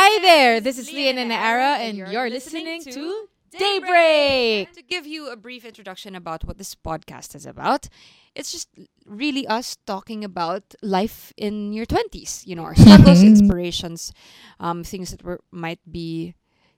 Hi 0.00 0.22
there, 0.22 0.60
this 0.60 0.78
is 0.78 0.90
Leanne 0.90 1.16
and 1.16 1.32
Naara, 1.32 1.82
and 1.82 1.98
you're 1.98 2.30
listening 2.30 2.84
to 2.84 3.26
Daybreak. 3.50 4.72
To 4.74 4.82
give 4.82 5.08
you 5.08 5.26
a 5.28 5.34
brief 5.34 5.64
introduction 5.64 6.14
about 6.14 6.44
what 6.44 6.56
this 6.56 6.76
podcast 6.76 7.34
is 7.34 7.44
about, 7.44 7.88
it's 8.36 8.52
just 8.52 8.68
really 9.04 9.44
us 9.48 9.76
talking 9.88 10.22
about 10.22 10.62
life 10.82 11.32
in 11.36 11.72
your 11.72 11.84
20s, 11.84 12.46
you 12.46 12.54
know, 12.54 12.62
our 12.62 12.74
struggles, 12.76 13.24
inspirations, 13.24 14.12
um, 14.60 14.84
things 14.84 15.10
that 15.10 15.24
we 15.24 15.34
might 15.50 15.80
be, 15.90 16.36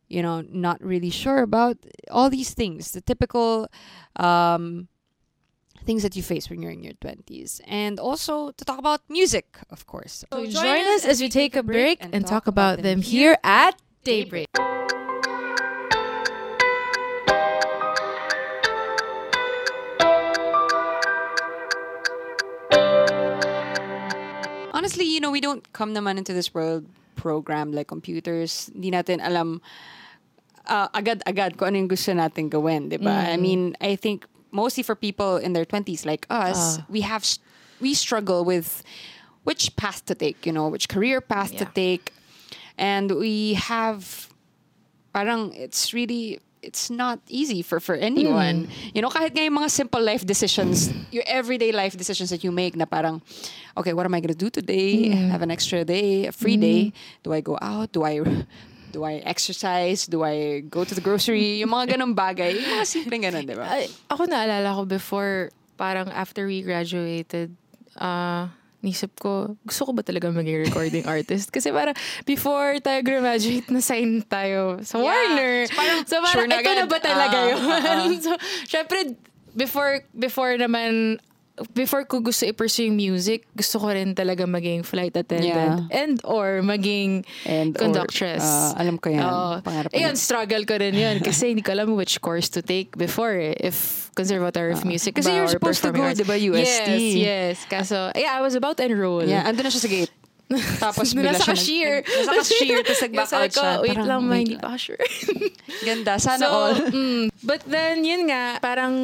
you 0.08 0.22
know, 0.22 0.40
not 0.40 0.82
really 0.82 1.10
sure 1.10 1.42
about, 1.42 1.76
all 2.10 2.30
these 2.30 2.54
things, 2.54 2.92
the 2.92 3.02
typical 3.02 3.68
um, 4.16 4.88
things 5.84 6.02
that 6.02 6.16
you 6.16 6.22
face 6.22 6.50
when 6.50 6.62
you're 6.62 6.72
in 6.72 6.82
your 6.82 6.94
20s. 6.94 7.60
And 7.66 7.98
also 7.98 8.52
to 8.52 8.64
talk 8.64 8.78
about 8.78 9.00
music, 9.08 9.58
of 9.70 9.86
course. 9.86 10.24
So 10.32 10.46
join 10.46 10.84
us 10.94 11.04
as 11.04 11.20
we 11.20 11.28
take 11.28 11.56
a 11.56 11.62
break 11.62 11.98
and 12.00 12.26
talk 12.26 12.46
about 12.46 12.82
them 12.82 13.02
here 13.02 13.38
at 13.42 13.80
Daybreak. 14.04 14.48
honestly, 24.90 25.04
you 25.04 25.20
know, 25.20 25.30
we 25.30 25.40
don't 25.40 25.72
come 25.72 25.94
naman 25.94 26.18
into 26.18 26.32
this 26.32 26.52
world 26.52 26.88
programmed 27.14 27.74
like 27.74 27.86
computers. 27.86 28.72
Hindi 28.74 28.90
natin 28.90 29.20
alam 29.22 29.62
uh, 30.66 30.88
agad-agad 30.90 31.54
kung 31.60 31.70
ano 31.70 31.76
yung 31.84 31.90
gusto 31.92 32.10
natin 32.10 32.50
gawin, 32.50 32.88
di 32.88 32.98
ba? 32.98 33.30
I 33.30 33.36
mean, 33.36 33.76
I 33.78 33.94
think 33.94 34.26
mostly 34.50 34.82
for 34.82 34.94
people 34.94 35.36
in 35.36 35.52
their 35.52 35.64
20s 35.64 36.04
like 36.06 36.26
us, 36.30 36.78
Ah. 36.78 36.86
we 36.88 37.00
have 37.02 37.24
we 37.80 37.94
struggle 37.94 38.44
with 38.44 38.82
which 39.44 39.74
path 39.76 40.04
to 40.04 40.14
take, 40.14 40.44
you 40.44 40.52
know, 40.52 40.68
which 40.68 40.88
career 40.88 41.20
path 41.20 41.56
to 41.56 41.64
take. 41.64 42.12
And 42.76 43.10
we 43.16 43.54
have 43.54 44.28
parang 45.14 45.52
it's 45.54 45.92
really 45.94 46.40
it's 46.62 46.90
not 46.90 47.20
easy 47.28 47.62
for 47.62 47.80
for 47.80 47.94
anyone. 47.96 48.68
Mm. 48.68 48.94
You 48.94 49.00
know, 49.00 49.08
kahit 49.08 49.32
nga 49.32 49.42
yung 49.48 49.56
mga 49.56 49.70
simple 49.70 50.00
life 50.04 50.26
decisions, 50.28 50.92
your 51.10 51.24
everyday 51.26 51.72
life 51.72 51.96
decisions 51.96 52.28
that 52.30 52.44
you 52.44 52.52
make 52.52 52.76
na 52.76 52.84
parang, 52.84 53.22
okay, 53.80 53.92
what 53.96 54.04
am 54.04 54.12
I 54.12 54.20
gonna 54.20 54.36
do 54.36 54.50
today? 54.52 55.08
Mm. 55.08 55.30
Have 55.32 55.40
an 55.40 55.50
extra 55.50 55.84
day, 55.84 56.26
a 56.28 56.32
free 56.32 56.56
day. 56.60 56.92
Mm. 56.92 56.92
Do 57.24 57.32
I 57.32 57.40
go 57.40 57.56
out? 57.60 57.92
Do 57.92 58.04
I 58.04 58.20
do 58.90 59.02
I 59.02 59.22
exercise? 59.22 60.04
Do 60.04 60.22
I 60.22 60.60
go 60.62 60.82
to 60.82 60.92
the 60.92 61.00
grocery? 61.00 61.62
Yung 61.62 61.70
mga 61.70 61.94
ganong 61.94 62.12
bagay. 62.12 62.52
Yung 62.52 62.70
mga 62.76 62.86
simpleng 62.86 63.22
ganon, 63.22 63.46
di 63.46 63.54
ba? 63.54 63.66
Ay, 63.66 63.86
ako 64.06 64.26
naalala 64.26 64.74
ko 64.74 64.82
before, 64.84 65.48
parang 65.74 66.10
after 66.10 66.44
we 66.44 66.60
graduated, 66.60 67.54
uh, 67.96 68.50
nisip 68.80 69.12
ko, 69.16 69.54
gusto 69.62 69.84
ko 69.84 69.92
ba 69.92 70.00
talaga 70.00 70.28
maging 70.28 70.66
recording 70.66 71.04
artist? 71.16 71.48
Kasi 71.48 71.68
parang 71.68 71.92
before 72.24 72.80
tayo 72.80 73.00
graduate, 73.00 73.68
na-sign 73.68 74.24
tayo 74.24 74.80
sa 74.82 74.96
Yeah. 74.96 75.04
Warner. 75.06 75.54
So 75.66 75.74
parang, 75.76 75.98
So 76.04 76.14
parang, 76.18 76.32
sure 76.32 76.48
na 76.48 76.56
ito 76.58 76.70
na 76.70 76.84
agad. 76.84 76.88
ba 76.88 76.98
talaga 76.98 77.36
Ah, 77.36 77.48
yun? 77.48 77.58
ah, 77.60 77.80
ah. 77.94 78.08
so, 78.18 78.32
syempre, 78.66 78.98
before, 79.52 80.00
before 80.12 80.56
naman, 80.56 81.20
before 81.72 82.04
ko 82.04 82.20
gusto 82.20 82.46
i-pursue 82.46 82.88
yung 82.88 82.96
music, 82.96 83.44
gusto 83.52 83.78
ko 83.78 83.92
rin 83.92 84.14
talaga 84.14 84.44
maging 84.44 84.82
flight 84.82 85.12
attendant 85.16 85.88
and 85.92 86.20
or 86.24 86.60
maging 86.60 87.24
And 87.44 87.76
or, 87.76 87.80
conductress. 87.80 88.44
ah, 88.44 88.74
alam 88.80 88.96
ko 88.96 89.12
yan. 89.12 89.24
Oo. 89.24 89.60
Pangarap 89.60 89.90
Ayun, 89.92 90.12
yan. 90.12 90.16
struggle 90.16 90.62
ko 90.64 90.80
rin 90.80 90.94
yun. 90.96 91.20
Kasi 91.26 91.52
hindi 91.52 91.62
ko 91.62 91.72
alam 91.72 91.92
which 91.96 92.20
course 92.20 92.48
to 92.52 92.62
take 92.62 92.96
before 92.96 93.36
eh, 93.36 93.54
if 93.60 94.08
Conservatory 94.16 94.74
of 94.74 94.82
Music 94.84 95.14
Kasi 95.14 95.30
you're 95.32 95.46
supposed 95.48 95.80
to 95.80 95.92
go, 95.94 96.02
di 96.12 96.26
ba, 96.26 96.34
UST? 96.34 96.88
Yes, 96.90 97.14
yes. 97.14 97.54
Kaso, 97.68 98.10
yeah, 98.16 98.34
I 98.36 98.42
was 98.42 98.58
about 98.58 98.76
to 98.78 98.84
enroll. 98.84 99.22
Yeah, 99.22 99.46
andun 99.46 99.64
na 99.64 99.72
siya 99.72 99.84
sa 99.84 99.90
gate. 99.90 100.12
Tapos 100.82 101.14
bigla 101.14 101.30
Nasa 101.30 101.46
siya 101.46 101.54
cashier. 101.54 101.94
Nasa 102.02 102.42
cashier, 102.42 102.82
tapos 102.82 103.00
nag-back 103.06 103.30
out 103.30 103.50
siya. 103.54 103.70
wait 103.86 103.94
Parang, 103.94 104.06
lang, 104.10 104.20
ma, 104.26 104.34
wait 104.34 104.50
hindi 104.50 104.58
pa 104.58 104.74
sure. 104.74 104.98
Ganda, 105.86 106.18
sana 106.18 106.42
so, 106.42 106.50
all. 106.50 106.74
mm, 106.90 107.30
but 107.46 107.62
then, 107.70 108.02
yun 108.02 108.26
nga, 108.26 108.58
parang 108.58 108.94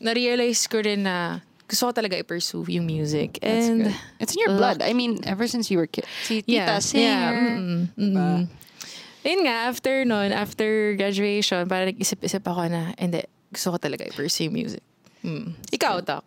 na-realize 0.00 0.64
ko 0.66 0.80
rin 0.80 1.04
na 1.04 1.44
gusto 1.68 1.88
ko 1.88 1.92
talaga 1.92 2.18
i-pursue 2.20 2.64
yung 2.68 2.84
music. 2.84 3.38
That's 3.40 3.68
And, 3.68 3.88
good. 3.88 3.96
It's 4.20 4.32
in 4.34 4.40
your 4.44 4.54
blood. 4.56 4.82
I 4.82 4.92
mean, 4.92 5.20
ever 5.24 5.46
since 5.48 5.70
you 5.70 5.78
were 5.78 5.86
kid. 5.88 6.04
Si 6.26 6.42
tita, 6.42 6.52
yeah, 6.52 6.78
singer. 6.78 7.32
yeah, 7.32 7.32
mm, 7.32 7.82
mm, 7.96 8.12
Diba? 8.12 8.28
Yun 9.22 9.40
nga, 9.46 9.56
after 9.70 10.02
nun, 10.04 10.34
after 10.34 10.98
graduation, 10.98 11.64
parang 11.70 11.94
nag-isip-isip 11.94 12.42
ako 12.42 12.66
na, 12.66 12.90
hindi, 12.98 13.22
gusto 13.54 13.70
ko 13.72 13.78
talaga 13.78 14.02
i-pursue 14.04 14.50
music. 14.50 14.82
Mm. 15.22 15.54
Ikaw, 15.70 16.02
Tak. 16.02 16.22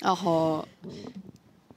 Ako, 0.00 0.64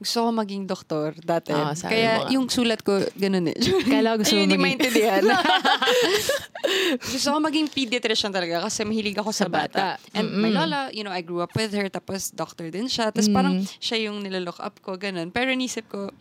gusto 0.04 0.20
ko 0.20 0.30
maging 0.30 0.68
doktor 0.68 1.16
dati. 1.16 1.48
Ah, 1.48 1.72
sabi 1.72 1.88
mo 1.88 1.92
Kaya 1.96 2.12
nga. 2.14 2.28
yung 2.28 2.46
sulat 2.46 2.80
ko, 2.80 2.92
ganun 3.16 3.48
eh. 3.48 3.56
Kala 3.88 4.14
ko 4.14 4.16
gusto 4.20 4.36
Ayun, 4.36 4.38
mo 4.38 4.44
hindi 4.44 4.56
maging- 4.56 4.64
maintindihan. 4.84 5.22
gusto 7.12 7.28
ko 7.30 7.38
maging 7.40 7.66
pediatrician 7.68 8.28
talaga 8.28 8.60
kasi 8.62 8.84
mahilig 8.84 9.16
ako 9.16 9.30
sa, 9.30 9.46
Sa 9.46 9.50
bata. 9.50 9.96
bata. 9.96 10.12
And 10.12 10.28
my 10.30 10.50
lola, 10.50 10.88
you 10.90 11.00
know, 11.00 11.12
I 11.12 11.20
grew 11.20 11.40
up 11.40 11.52
with 11.52 11.72
her, 11.72 11.88
tapos 11.88 12.28
doctor 12.30 12.68
din 12.68 12.84
siya. 12.84 13.08
Tapos 13.08 13.28
parang 13.28 13.54
Mm. 13.56 13.68
siya 13.78 13.96
yung 14.04 14.20
nilalook 14.20 14.58
up 14.58 14.76
ko, 14.78 14.96
ganun. 14.96 15.28
Pero 15.30 15.52
nisip 15.52 15.88
ko, 15.88 16.12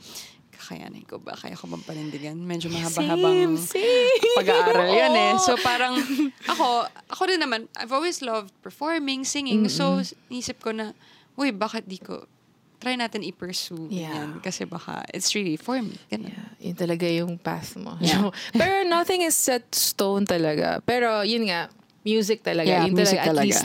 kakayanin 0.54 1.04
ko 1.04 1.20
ba? 1.20 1.34
Kaya 1.34 1.56
ko 1.56 1.68
bang 1.68 1.84
panindigan? 1.84 2.38
Medyo 2.38 2.72
mahaba-habang 2.72 3.60
same. 3.60 4.16
pag-aaral 4.38 4.88
yan 4.88 5.12
eh. 5.12 5.32
Oo. 5.36 5.42
So 5.42 5.60
parang, 5.60 6.00
ako, 6.46 6.88
ako 7.10 7.22
rin 7.26 7.40
naman, 7.40 7.68
I've 7.76 7.92
always 7.92 8.22
loved 8.22 8.56
performing, 8.60 9.24
singing. 9.24 9.68
So, 9.68 10.00
nisip 10.30 10.60
ko 10.60 10.72
na, 10.72 10.96
uy, 11.36 11.52
bakit 11.52 11.84
di 11.84 11.98
ko, 11.98 12.24
try 12.84 13.00
natin 13.00 13.24
i-pursue. 13.24 13.88
Yeah. 13.88 14.12
Yan. 14.12 14.44
Kasi 14.44 14.68
baka, 14.68 15.08
it's 15.16 15.32
really 15.32 15.56
for 15.56 15.80
me. 15.80 15.96
Ganun. 16.12 16.36
Yeah, 16.36 16.50
yun 16.60 16.76
talaga 16.76 17.08
yung 17.08 17.40
path 17.40 17.80
mo. 17.80 17.96
Yeah. 18.04 18.28
So, 18.28 18.36
pero 18.60 18.84
nothing 18.84 19.24
is 19.24 19.40
set 19.40 19.64
stone 19.72 20.28
talaga. 20.28 20.84
Pero 20.84 21.24
yun 21.24 21.48
nga, 21.48 21.72
music 22.04 22.44
talaga. 22.44 22.68
Yeah, 22.68 22.84
yun 22.92 23.00
music 23.00 23.24
talaga. 23.24 23.40
At 23.40 23.48
least, 23.48 23.64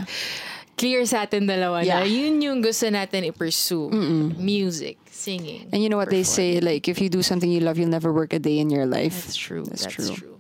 clear 0.79 1.03
sa 1.11 1.27
atin 1.27 1.51
dalawa 1.51 1.83
na 1.83 2.07
Yeah. 2.07 2.07
yun 2.07 2.39
yung 2.39 2.63
gusto 2.63 2.87
natin 2.87 3.27
i-pursue. 3.27 3.91
Music, 4.39 4.95
singing. 5.11 5.67
And 5.75 5.83
you 5.83 5.91
know 5.91 5.99
what 5.99 6.15
they 6.15 6.23
say, 6.23 6.63
like, 6.63 6.87
if 6.87 7.03
you 7.03 7.11
do 7.11 7.27
something 7.27 7.51
you 7.51 7.59
love, 7.67 7.83
you'll 7.83 7.91
never 7.91 8.15
work 8.15 8.31
a 8.31 8.39
day 8.39 8.63
in 8.63 8.71
your 8.71 8.87
life. 8.87 9.27
That's 9.27 9.35
true. 9.35 9.67
That's, 9.67 9.91
That's, 9.91 9.95
true. 9.99 10.15
true. 10.15 10.38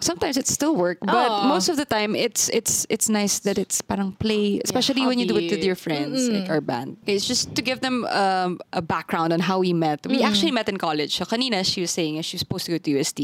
Sometimes 0.00 0.36
it's 0.36 0.52
still 0.52 0.76
work, 0.76 0.98
but 1.00 1.30
Oo. 1.30 1.48
most 1.48 1.68
of 1.68 1.76
the 1.76 1.84
time 1.84 2.14
it's 2.14 2.48
it's 2.50 2.86
it's 2.88 3.08
nice 3.08 3.40
that 3.40 3.58
it's 3.58 3.82
parang 3.82 4.12
play, 4.18 4.60
especially 4.64 5.06
when 5.06 5.18
you 5.18 5.26
do 5.26 5.36
it 5.36 5.50
with 5.50 5.64
your 5.64 5.74
friends, 5.74 6.28
like 6.28 6.48
our 6.48 6.60
band. 6.60 6.96
It's 7.06 7.26
just 7.26 7.54
to 7.54 7.62
give 7.62 7.80
them 7.80 8.04
um, 8.10 8.60
a 8.72 8.82
background 8.82 9.32
on 9.32 9.40
how 9.40 9.60
we 9.60 9.72
met. 9.72 10.06
We 10.06 10.22
actually 10.22 10.52
met 10.52 10.68
in 10.68 10.78
college. 10.78 11.16
So 11.16 11.24
kanina 11.24 11.64
she 11.64 11.80
was 11.80 11.90
saying 11.90 12.22
she 12.22 12.36
was 12.36 12.44
supposed 12.46 12.66
to 12.66 12.72
go 12.72 12.78
to 12.78 12.90
UST. 12.98 13.20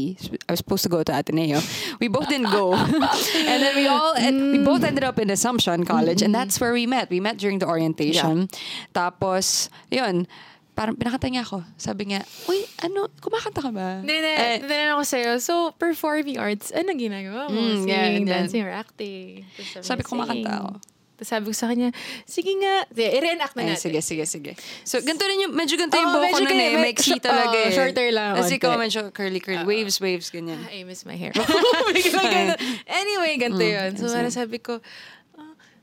I 0.47 0.51
was 0.53 0.59
supposed 0.59 0.83
to 0.83 0.91
go 0.91 1.03
to 1.03 1.11
Ateneo. 1.11 1.61
We 1.99 2.07
both 2.07 2.27
didn't 2.27 2.51
go, 2.51 2.73
and 3.51 3.59
then 3.63 3.75
we 3.75 3.87
all 3.87 4.13
and 4.15 4.35
we 4.51 4.59
both 4.63 4.83
ended 4.83 5.03
up 5.03 5.19
in 5.19 5.29
Assumption 5.29 5.85
College, 5.85 6.21
and 6.21 6.33
that's 6.33 6.59
where 6.59 6.73
we 6.73 6.85
met. 6.85 7.09
We 7.09 7.19
met 7.19 7.37
during 7.37 7.59
the 7.59 7.67
orientation. 7.67 8.49
Tapos 8.93 9.69
yun. 9.91 10.27
Parang 10.73 10.97
pinakanta 10.97 11.29
niya 11.29 11.45
ako. 11.45 11.61
Sabi 11.77 12.09
niya, 12.09 12.25
Uy, 12.49 12.65
ano, 12.81 13.05
kumakanta 13.21 13.61
ka 13.61 13.69
ba? 13.69 14.01
Hindi, 14.01 14.09
hindi. 14.09 14.33
Eh, 14.33 14.57
Tinanong 14.59 14.97
ako 14.97 15.03
sa'yo, 15.05 15.31
so, 15.37 15.53
performing 15.77 16.41
arts, 16.41 16.73
ano 16.73 16.89
ginagawa 16.91 17.45
mo? 17.45 17.53
Mm, 17.53 17.85
Singing, 17.85 18.25
yeah, 18.25 18.41
dancing, 18.41 18.61
or 18.65 18.73
acting? 18.73 19.45
Sabi 19.79 20.01
niya, 20.01 20.05
ko, 20.05 20.09
kumakanta 20.11 20.51
ako. 20.51 20.71
Tapos 21.13 21.29
sabi 21.29 21.45
ko 21.45 21.53
sa 21.53 21.69
kanya, 21.69 21.93
sige 22.25 22.57
nga. 22.57 22.89
Sige, 22.89 23.05
i-reenact 23.05 23.53
na 23.53 23.61
Ay, 23.61 23.67
natin. 23.69 23.85
sige, 23.85 24.01
sige, 24.01 24.25
sige. 24.25 24.51
So, 24.81 24.97
ganito 24.97 25.21
rin 25.23 25.45
yung, 25.45 25.53
medyo 25.53 25.77
ganito 25.77 25.93
yung 25.93 26.09
Oo, 26.09 26.17
buhok 26.17 26.29
ko 26.33 26.39
nun 26.41 26.57
eh. 26.57 26.73
may- 26.73 26.97
sh- 26.97 27.21
talaga 27.21 27.53
oo, 27.53 27.69
eh. 27.69 27.71
shorter 27.71 28.09
lang, 28.09 28.33
Tapos 28.33 28.49
ikaw 28.49 28.73
medyo 28.75 28.99
curly, 29.13 29.37
curly. 29.37 29.61
waves, 29.61 30.01
waves, 30.01 30.33
ganyan. 30.33 30.57
I 30.67 30.81
miss 30.81 31.05
my 31.05 31.13
hair. 31.13 31.29
Ganun. 31.37 32.57
anyway, 32.89 33.37
ganito 33.37 33.61
yun. 33.61 33.93
So, 33.93 34.09
parang 34.09 34.33
sabi 34.33 34.57
ko, 34.57 34.81
ah, 34.81 34.83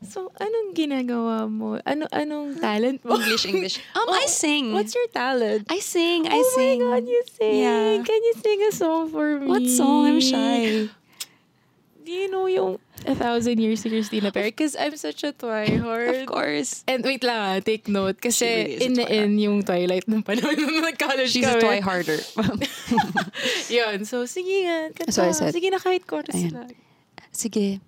so, 0.00 0.32
anong 0.36 0.72
ginagawa 0.72 1.44
mo? 1.44 1.76
Ano, 1.84 2.08
anong 2.10 2.56
talent 2.58 3.04
mo? 3.04 3.16
English, 3.16 3.44
English. 3.46 3.76
Um, 3.96 4.08
Oh, 4.08 4.14
I 4.16 4.26
sing. 4.26 4.72
What's 4.72 4.94
your 4.94 5.08
talent? 5.12 5.68
I 5.68 5.78
sing, 5.78 6.24
I 6.26 6.40
oh 6.40 6.52
sing. 6.56 6.80
my 6.80 6.98
God, 7.00 7.04
you 7.08 7.22
sing. 7.28 7.56
Yeah. 7.60 8.00
Can 8.02 8.20
you 8.24 8.34
sing 8.40 8.58
a 8.64 8.72
song 8.72 9.10
for 9.10 9.38
me? 9.38 9.46
What 9.46 9.66
song? 9.68 10.06
I'm 10.08 10.20
shy. 10.20 10.88
Do 12.00 12.10
you 12.10 12.26
know 12.32 12.48
yung 12.50 12.80
A 13.06 13.14
Thousand 13.14 13.60
Years 13.60 13.84
to 13.84 13.88
Christina 13.92 14.32
Perry? 14.32 14.50
Because 14.50 14.74
I'm 14.74 14.96
such 14.96 15.22
a 15.22 15.30
twihard. 15.30 16.24
Of 16.24 16.26
course. 16.26 16.82
And 16.88 17.04
wait 17.04 17.22
lang 17.22 17.60
take 17.62 17.86
note. 17.86 18.18
Kasi 18.18 18.42
really 18.42 18.74
a 18.74 18.82
in 18.82 18.92
the 18.98 19.04
in 19.06 19.30
yung 19.38 19.62
Twilight 19.62 20.08
ng 20.10 20.24
panahon 20.26 20.58
nung 20.58 20.82
nag-college 20.82 21.30
She's 21.30 21.46
a 21.46 21.54
kami. 21.54 21.62
toy 21.62 21.78
harder. 21.84 22.18
Yun. 23.70 24.02
So, 24.04 24.26
sige 24.26 24.66
nga. 24.66 24.90
Kanta. 24.90 25.12
So 25.12 25.22
I 25.22 25.32
said- 25.36 25.54
sige 25.54 25.70
na 25.70 25.78
kahit 25.78 26.02
chorus 26.08 26.34
Ayan. 26.34 26.52
lang. 26.56 26.70
Sige. 27.30 27.78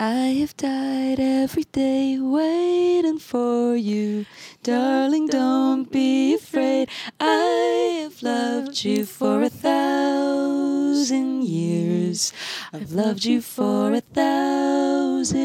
I 0.00 0.40
have 0.40 0.56
died 0.56 1.20
every 1.20 1.68
day 1.76 2.16
waiting 2.16 3.20
for 3.20 3.76
you. 3.76 4.24
Darling, 4.64 5.28
don't 5.28 5.92
be 5.92 6.40
afraid. 6.40 6.88
I 7.20 8.00
have 8.08 8.22
loved 8.24 8.80
you 8.82 9.04
for 9.04 9.44
a 9.44 9.52
thousand 9.52 11.44
years. 11.44 12.32
I've 12.72 12.96
loved 12.96 13.28
you 13.28 13.44
for 13.44 13.92
a 13.92 14.00
thousand 14.00 15.42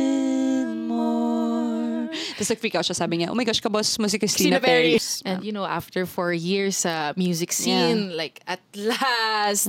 more. 0.88 2.08
Tapos 2.40 2.48
nag-freak 2.48 2.80
out 2.80 2.88
siya, 2.88 2.96
sabi 2.96 3.20
niya, 3.20 3.36
oh 3.36 3.36
my 3.36 3.44
gosh, 3.44 3.60
kabos 3.60 4.00
mo 4.00 4.08
si 4.08 4.16
Christina 4.16 4.64
Christina 4.64 4.64
Perri. 4.64 4.96
And 5.28 5.44
you 5.44 5.52
know, 5.52 5.68
after 5.68 6.08
four 6.08 6.32
years 6.32 6.88
sa 6.88 7.12
music 7.20 7.52
scene, 7.52 8.16
like 8.16 8.40
at 8.48 8.64
last, 8.72 9.68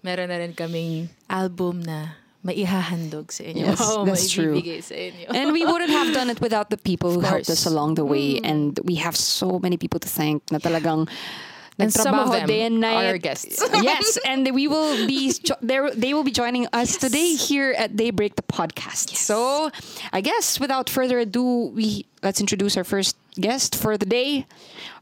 meron 0.00 0.32
na 0.32 0.40
rin 0.40 0.56
kaming 0.56 1.12
album 1.28 1.84
na 1.84 2.23
maihahandog 2.44 3.32
sa 3.32 3.42
inyo. 3.44 3.72
Yes, 3.72 3.80
Oo, 3.80 4.04
that's 4.04 4.28
true. 4.28 4.60
sa 4.84 4.94
inyo. 4.94 5.32
And 5.32 5.52
we 5.56 5.64
wouldn't 5.64 5.90
have 5.90 6.12
done 6.12 6.28
it 6.28 6.40
without 6.44 6.68
the 6.68 6.76
people 6.76 7.10
who 7.10 7.20
helped 7.24 7.48
us 7.48 7.64
along 7.64 7.96
the 7.96 8.04
way. 8.04 8.38
And 8.44 8.78
we 8.84 9.00
have 9.00 9.16
so 9.16 9.58
many 9.58 9.80
people 9.80 9.98
to 10.00 10.08
thank 10.08 10.44
na 10.52 10.60
talagang 10.60 11.08
And 11.78 11.92
some 11.92 12.14
of 12.14 12.30
them 12.30 12.46
day 12.46 12.62
and 12.62 12.78
night. 12.80 13.06
are 13.10 13.18
guests. 13.18 13.60
yes, 13.82 14.16
and 14.24 14.48
we 14.54 14.68
will 14.68 15.06
be 15.06 15.32
jo- 15.32 15.56
there. 15.60 15.90
They 15.90 16.14
will 16.14 16.22
be 16.22 16.30
joining 16.30 16.68
us 16.72 16.96
today 16.96 17.34
here 17.34 17.74
at 17.76 17.96
Daybreak 17.96 18.36
the 18.36 18.42
podcast. 18.42 19.16
So, 19.16 19.70
I 20.12 20.20
guess 20.20 20.60
without 20.60 20.88
further 20.88 21.18
ado, 21.18 21.72
we 21.74 22.06
let's 22.22 22.38
introduce 22.40 22.76
our 22.76 22.84
first 22.84 23.16
guest 23.40 23.74
for 23.74 23.98
the 23.98 24.06
day. 24.06 24.46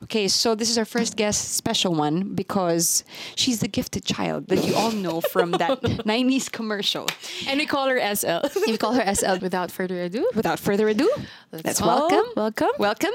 Okay, 0.04 0.26
so 0.28 0.54
this 0.54 0.70
is 0.70 0.78
our 0.78 0.86
first 0.86 1.16
guest, 1.16 1.52
special 1.54 1.94
one, 1.94 2.34
because 2.34 3.04
she's 3.36 3.60
the 3.60 3.68
gifted 3.68 4.04
child 4.06 4.48
that 4.48 4.64
you 4.64 4.74
all 4.74 4.92
know 4.92 5.20
from 5.20 5.50
that 5.52 5.80
90s 5.82 6.50
commercial. 6.50 7.06
and 7.46 7.58
we 7.60 7.66
call 7.66 7.86
her 7.88 8.00
SL. 8.16 8.40
We 8.66 8.78
call 8.78 8.94
her 8.94 9.14
SL. 9.14 9.36
Without 9.42 9.70
further 9.70 10.02
ado, 10.02 10.28
Without 10.34 10.58
further 10.58 10.88
ado, 10.88 11.10
let's, 11.52 11.80
all 11.82 12.08
welcome, 12.08 12.32
welcome 12.34 12.70
welcome, 12.78 13.12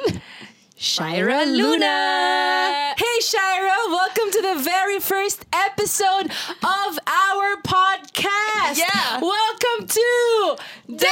Shira 0.80 1.44
Luna. 1.46 2.94
Hey 2.98 3.20
Shira, 3.22 3.78
welcome 3.90 4.30
to 4.32 4.42
the 4.44 4.62
very 4.62 5.00
first 5.00 5.44
episode 5.52 6.28
of 6.30 7.00
our 7.08 7.56
podcast. 7.64 8.78
Yeah. 8.78 9.20
Welcome 9.20 9.88
to 9.88 10.56
Daybreak. 10.86 11.08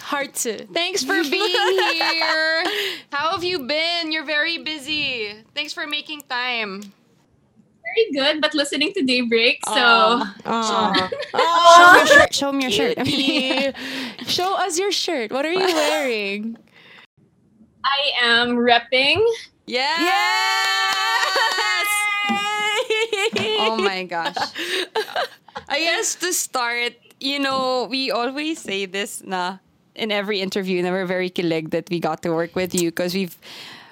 Hard 0.00 0.32
to. 0.36 0.64
Thanks 0.72 1.04
for 1.04 1.22
being 1.22 1.50
here. 1.92 2.64
How 3.12 3.32
have 3.32 3.44
you 3.44 3.58
been? 3.66 4.10
You're 4.10 4.24
very 4.24 4.56
busy. 4.58 5.34
Thanks 5.54 5.74
for 5.74 5.86
making 5.86 6.22
time. 6.30 6.80
very 7.84 8.10
good, 8.14 8.40
but 8.40 8.54
listening 8.54 8.94
to 8.94 9.02
Daybreak, 9.02 9.58
so 9.66 9.74
Aw. 10.46 11.10
Show 11.36 11.92
me 11.92 11.98
your 11.98 12.06
shirt. 12.06 12.34
Show 12.34 12.52
me 12.52 12.62
your 12.62 12.70
shirt. 12.70 13.76
Show 14.28 14.56
us 14.56 14.78
your 14.78 14.92
shirt. 14.92 15.30
What 15.30 15.44
are 15.44 15.52
you 15.52 15.58
wearing? 15.74 16.56
I 17.84 18.00
am 18.22 18.56
repping. 18.56 19.20
Yes. 19.66 20.00
Oh 23.64 23.76
my 23.78 24.04
gosh. 24.04 24.36
I 25.68 25.78
guess 25.80 26.14
to 26.16 26.32
start, 26.32 26.92
you 27.20 27.38
know, 27.38 27.86
we 27.90 28.10
always 28.10 28.58
say 28.60 28.86
this 28.86 29.22
na 29.24 29.58
in 29.94 30.10
every 30.10 30.40
interview 30.40 30.78
and 30.82 30.88
we're 30.90 31.06
very 31.06 31.30
kilig 31.30 31.70
that 31.70 31.88
we 31.90 32.00
got 32.00 32.22
to 32.22 32.30
work 32.30 32.56
with 32.56 32.74
you 32.74 32.90
because 32.90 33.14
we've 33.14 33.36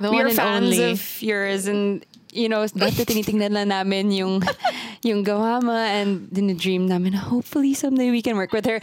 The 0.00 0.10
we're 0.10 0.30
fans 0.30 0.78
only. 0.80 0.92
of 0.92 1.22
yours 1.22 1.66
and 1.68 2.04
you 2.32 2.48
know, 2.48 2.62
dati 2.64 3.04
tinitingnan 3.04 3.52
na 3.52 3.64
namin 3.68 4.10
yung 4.14 4.40
yung 5.06 5.24
gawama 5.24 5.90
and 5.92 6.30
dinadream 6.32 6.86
namin 6.88 7.12
na 7.12 7.20
hopefully 7.20 7.74
someday 7.74 8.10
we 8.10 8.22
can 8.22 8.36
work 8.36 8.52
with 8.52 8.64
her. 8.66 8.80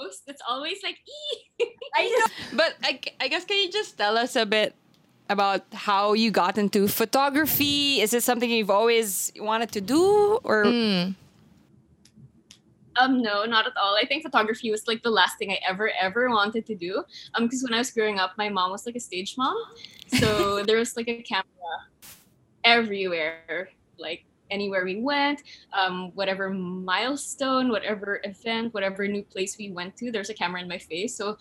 Post. 0.00 0.22
It's 0.26 0.42
always 0.48 0.78
like, 0.82 0.96
ee. 1.04 1.66
But 2.52 2.74
I, 2.82 3.00
I 3.20 3.28
guess 3.28 3.44
can 3.44 3.58
you 3.58 3.70
just 3.70 3.98
tell 3.98 4.16
us 4.16 4.36
a 4.36 4.46
bit 4.46 4.74
about 5.28 5.64
how 5.72 6.14
you 6.14 6.30
got 6.30 6.58
into 6.58 6.88
photography? 6.88 8.00
Is 8.00 8.14
it 8.14 8.22
something 8.22 8.50
you've 8.50 8.70
always 8.70 9.32
wanted 9.38 9.72
to 9.72 9.80
do 9.80 10.40
or 10.42 10.64
Mm. 10.64 11.14
Um, 12.96 13.22
no, 13.22 13.44
not 13.44 13.66
at 13.66 13.72
all. 13.80 13.96
I 13.96 14.04
think 14.04 14.22
photography 14.22 14.70
was 14.70 14.86
like 14.86 15.02
the 15.02 15.10
last 15.10 15.38
thing 15.38 15.50
I 15.52 15.58
ever, 15.66 15.90
ever 15.98 16.28
wanted 16.28 16.66
to 16.66 16.74
do. 16.74 17.04
Um, 17.34 17.44
because 17.44 17.62
when 17.62 17.72
I 17.72 17.78
was 17.78 17.90
growing 17.90 18.18
up, 18.18 18.32
my 18.36 18.48
mom 18.48 18.72
was 18.72 18.84
like 18.84 18.96
a 18.96 19.00
stage 19.00 19.36
mom, 19.38 19.56
so 20.18 20.62
there 20.66 20.76
was 20.76 20.96
like 20.96 21.08
a 21.08 21.22
camera 21.22 21.72
everywhere, 22.64 23.70
like 23.96 24.24
anywhere 24.50 24.84
we 24.84 25.00
went, 25.00 25.42
um, 25.72 26.10
whatever 26.14 26.50
milestone, 26.50 27.70
whatever 27.70 28.20
event, 28.24 28.74
whatever 28.74 29.06
new 29.06 29.22
place 29.22 29.56
we 29.58 29.70
went 29.70 29.96
to, 29.96 30.10
there's 30.10 30.30
a 30.30 30.34
camera 30.34 30.60
in 30.60 30.68
my 30.68 30.78
face. 30.78 31.14
So 31.14 31.36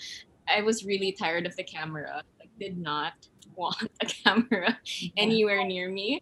I 0.48 0.62
was 0.62 0.86
really 0.86 1.12
tired 1.12 1.46
of 1.46 1.56
the 1.56 1.64
camera. 1.64 2.24
Like, 2.40 2.50
did 2.60 2.78
not 2.78 3.14
want 3.56 3.90
a 4.02 4.06
camera 4.06 4.78
anywhere 5.18 5.66
near 5.66 5.90
me. 5.90 6.22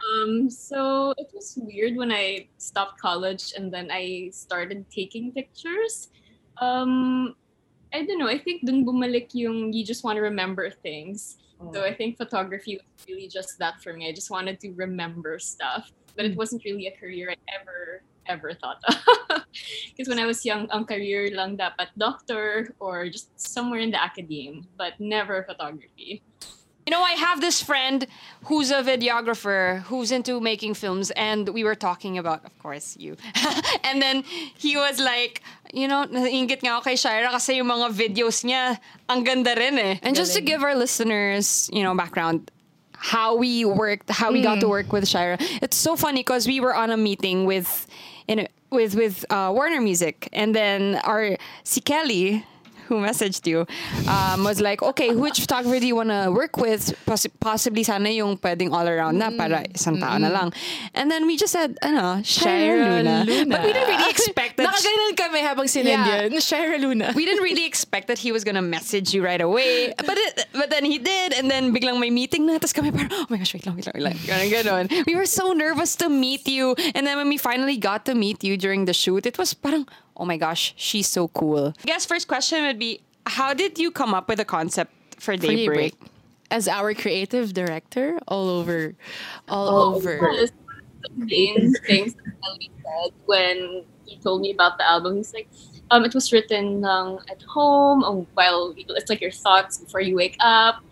Um, 0.00 0.48
so 0.48 1.12
it 1.18 1.30
was 1.34 1.58
weird 1.60 1.96
when 1.96 2.10
I 2.10 2.48
stopped 2.56 3.00
college 3.00 3.52
and 3.56 3.72
then 3.72 3.90
I 3.92 4.30
started 4.32 4.86
taking 4.90 5.32
pictures. 5.32 6.08
Um, 6.60 7.34
I 7.92 8.04
don't 8.04 8.18
know. 8.18 8.28
I 8.28 8.38
think 8.38 8.64
dun 8.64 8.86
bumalik 8.86 9.34
yung 9.34 9.72
you 9.72 9.84
just 9.84 10.04
want 10.04 10.16
to 10.16 10.22
remember 10.22 10.70
things. 10.70 11.36
So 11.74 11.84
I 11.84 11.92
think 11.92 12.16
photography 12.16 12.80
was 12.80 13.06
really 13.06 13.28
just 13.28 13.58
that 13.58 13.82
for 13.82 13.92
me. 13.92 14.08
I 14.08 14.12
just 14.12 14.30
wanted 14.30 14.60
to 14.60 14.72
remember 14.72 15.38
stuff, 15.38 15.92
but 16.16 16.24
it 16.24 16.36
wasn't 16.36 16.64
really 16.64 16.86
a 16.86 16.94
career 16.96 17.30
I 17.30 17.36
ever 17.60 18.02
ever 18.26 18.54
thought 18.54 18.78
of. 18.86 18.94
Because 19.90 20.08
when 20.08 20.18
I 20.18 20.26
was 20.26 20.46
young, 20.46 20.70
ang 20.70 20.86
career 20.86 21.34
lang 21.34 21.58
dapat 21.58 21.90
doctor 21.98 22.72
or 22.78 23.10
just 23.10 23.28
somewhere 23.34 23.80
in 23.80 23.90
the 23.90 24.00
academe, 24.00 24.66
but 24.78 24.94
never 25.00 25.42
photography. 25.42 26.22
You 26.86 26.96
know, 26.96 27.02
I 27.02 27.12
have 27.12 27.40
this 27.40 27.60
friend 27.60 28.06
who's 28.44 28.70
a 28.70 28.82
videographer 28.82 29.82
who's 29.82 30.10
into 30.10 30.40
making 30.40 30.74
films, 30.74 31.10
and 31.12 31.48
we 31.50 31.62
were 31.62 31.74
talking 31.74 32.16
about, 32.16 32.44
of 32.44 32.56
course, 32.58 32.96
you. 32.98 33.16
and 33.84 34.00
then 34.00 34.24
he 34.56 34.76
was 34.76 34.98
like, 34.98 35.42
you 35.74 35.86
know, 35.86 36.06
naingit 36.06 36.64
nga 36.64 36.80
ako 36.80 36.90
kay 36.90 36.96
Shira 36.96 37.30
kasi 37.30 37.60
yung 37.60 37.68
mga 37.68 37.92
videos 37.92 38.42
niya, 38.42 38.80
ang 39.06 39.22
ganda 39.22 39.54
rin 39.54 39.78
eh. 39.78 40.00
And 40.02 40.16
just 40.16 40.34
to 40.34 40.40
give 40.40 40.64
our 40.64 40.74
listeners, 40.74 41.68
you 41.70 41.84
know, 41.84 41.94
background, 41.94 42.50
how 43.00 43.34
we 43.34 43.64
worked, 43.64 44.10
how 44.10 44.30
we 44.30 44.42
got 44.42 44.60
to 44.60 44.68
work 44.68 44.92
with 44.92 45.08
Shira. 45.08 45.38
It's 45.62 45.76
so 45.76 45.96
funny 45.96 46.20
because 46.20 46.46
we 46.46 46.60
were 46.60 46.74
on 46.74 46.90
a 46.90 46.96
meeting 46.96 47.46
with, 47.46 47.86
in 48.28 48.40
a, 48.40 48.48
with 48.70 48.94
with 48.94 49.24
uh, 49.30 49.50
Warner 49.52 49.80
Music, 49.80 50.28
and 50.32 50.54
then 50.54 50.96
our 51.04 51.36
si 51.64 51.80
Kelly, 51.80 52.44
who 52.90 52.98
messaged 52.98 53.46
you, 53.46 53.62
um, 54.10 54.42
was 54.42 54.58
like, 54.60 54.82
okay, 54.82 55.14
which 55.14 55.38
photographer 55.40 55.78
do 55.78 55.86
you 55.86 55.94
want 55.94 56.10
to 56.10 56.28
work 56.34 56.58
with? 56.58 56.90
Poss- 57.06 57.30
possibly 57.38 57.86
sana 57.86 58.10
yung 58.10 58.36
pwedeng 58.42 58.74
all 58.74 58.86
around 58.90 59.16
na 59.22 59.30
para 59.30 59.62
isang 59.70 60.02
tao 60.02 60.18
na 60.18 60.28
lang. 60.28 60.50
And 60.92 61.06
then 61.10 61.30
we 61.30 61.38
just 61.38 61.54
said, 61.54 61.78
ano, 61.86 62.18
Shira 62.26 62.98
Luna. 62.98 63.22
But 63.46 63.62
we 63.62 63.70
didn't 63.72 63.88
really 63.88 64.10
expect 64.10 64.58
that. 64.58 64.66
Nakaganon 64.74 65.14
kami 65.16 65.38
habang 65.46 65.66
sinend 65.70 66.02
Yeah. 66.02 66.26
yun. 66.26 66.82
Luna. 66.82 67.12
we 67.14 67.24
didn't 67.24 67.42
really 67.46 67.64
expect 67.64 68.08
that 68.08 68.18
he 68.18 68.32
was 68.32 68.42
gonna 68.42 68.60
message 68.62 69.14
you 69.14 69.22
right 69.22 69.40
away. 69.40 69.94
But 69.96 70.18
it, 70.18 70.46
but 70.52 70.68
then 70.70 70.84
he 70.84 70.98
did, 70.98 71.32
and 71.32 71.46
then 71.50 71.70
biglang 71.72 72.00
may 72.02 72.10
meeting 72.10 72.46
na. 72.46 72.58
Tapos 72.58 72.74
kami 72.74 72.90
parang, 72.90 73.14
oh 73.14 73.26
my 73.30 73.38
gosh, 73.38 73.54
wait 73.54 73.64
lang, 73.64 73.76
wait 73.78 73.86
lang, 73.86 73.94
wait 73.94 74.02
lang. 74.02 74.16
Ganon, 74.26 74.48
ganon. 74.50 75.06
We 75.06 75.14
were 75.14 75.26
so 75.30 75.52
nervous 75.52 75.94
to 76.02 76.08
meet 76.10 76.48
you. 76.48 76.74
And 76.94 77.06
then 77.06 77.16
when 77.16 77.28
we 77.28 77.38
finally 77.38 77.76
got 77.78 78.04
to 78.10 78.14
meet 78.18 78.42
you 78.42 78.56
during 78.56 78.84
the 78.86 78.92
shoot, 78.92 79.26
it 79.26 79.38
was 79.38 79.54
parang, 79.54 79.86
oh 80.20 80.24
my 80.26 80.36
gosh, 80.36 80.74
she's 80.76 81.08
so 81.08 81.28
cool. 81.28 81.74
I 81.82 81.86
guess 81.86 82.04
first 82.04 82.28
question 82.28 82.62
would 82.64 82.78
be, 82.78 83.00
how 83.26 83.54
did 83.54 83.78
you 83.78 83.90
come 83.90 84.14
up 84.14 84.28
with 84.28 84.38
the 84.38 84.44
concept 84.44 84.92
for 85.14 85.32
For 85.32 85.36
Daybreak? 85.36 85.94
As 86.50 86.68
our 86.68 86.94
creative 86.94 87.54
director, 87.54 88.18
all 88.28 88.48
over, 88.48 88.94
all 89.48 89.94
over. 89.94 90.18
Yes. 90.32 90.50
The 91.02 91.24
main 91.24 91.72
things 91.86 92.14
that 92.14 92.34
Ellie 92.44 92.70
said 92.82 93.12
when 93.24 93.84
he 94.04 94.18
told 94.18 94.42
me 94.42 94.50
about 94.50 94.76
the 94.76 94.86
album. 94.86 95.16
He's 95.16 95.32
like, 95.32 95.48
um, 95.90 96.04
it 96.04 96.12
was 96.12 96.32
written 96.32 96.84
um, 96.84 97.20
at 97.30 97.40
home 97.42 98.04
um, 98.04 98.26
while 98.34 98.74
it's 98.76 99.08
like 99.08 99.20
your 99.20 99.30
thoughts 99.30 99.78
before 99.78 100.00
you 100.00 100.16
wake 100.16 100.36
up. 100.40 100.82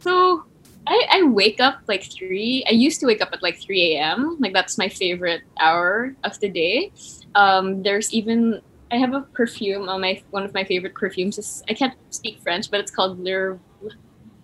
So 0.00 0.44
I, 0.86 1.06
I 1.10 1.22
wake 1.22 1.60
up 1.60 1.80
like 1.86 2.04
three. 2.04 2.64
I 2.68 2.72
used 2.72 3.00
to 3.00 3.06
wake 3.06 3.22
up 3.22 3.30
at 3.32 3.42
like 3.42 3.58
three 3.58 3.94
a.m. 3.94 4.36
Like 4.40 4.52
that's 4.52 4.76
my 4.76 4.88
favorite 4.88 5.42
hour 5.60 6.14
of 6.24 6.38
the 6.40 6.48
day. 6.48 6.92
Um, 7.36 7.84
there's 7.84 8.08
even 8.16 8.64
I 8.90 8.96
have 8.96 9.12
a 9.12 9.20
perfume 9.36 9.88
on 9.92 10.00
my 10.00 10.22
one 10.32 10.42
of 10.48 10.54
my 10.56 10.64
favorite 10.64 10.94
perfumes 10.96 11.36
is 11.36 11.62
I 11.68 11.74
can't 11.76 11.92
speak 12.10 12.40
French, 12.40 12.70
but 12.72 12.80
it's 12.80 12.90
called 12.90 13.20
L'Heure 13.20 13.60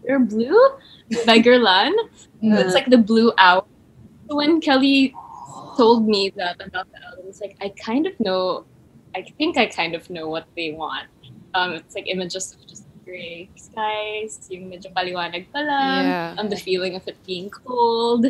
Bleue 0.04 0.60
by 1.24 1.38
Guerlain. 1.44 1.92
It's 2.42 2.74
like 2.74 2.90
the 2.92 2.98
blue 2.98 3.32
hour. 3.38 3.64
So 4.28 4.36
when 4.36 4.60
Kelly 4.60 5.14
told 5.76 6.06
me 6.06 6.32
that 6.36 6.60
about 6.60 6.90
the 6.92 7.00
album, 7.06 7.26
it's 7.28 7.40
like 7.40 7.56
I 7.60 7.72
kind 7.80 8.06
of 8.06 8.12
know. 8.20 8.64
I 9.14 9.22
think 9.38 9.56
I 9.56 9.66
kind 9.66 9.94
of 9.94 10.08
know 10.10 10.28
what 10.28 10.46
they 10.56 10.72
want. 10.72 11.08
Um, 11.54 11.72
it's 11.72 11.94
like 11.94 12.08
images 12.08 12.52
of 12.56 12.66
just 12.66 12.88
gray 13.04 13.50
skies, 13.60 14.48
yung 14.48 14.72
medyo 14.72 14.88
paliwanag 14.96 15.52
pa 15.52 15.60
lang, 15.60 16.04
Yeah. 16.08 16.34
um, 16.40 16.48
the 16.48 16.56
feeling 16.56 16.96
of 16.96 17.04
it 17.04 17.20
being 17.28 17.50
cold 17.52 18.24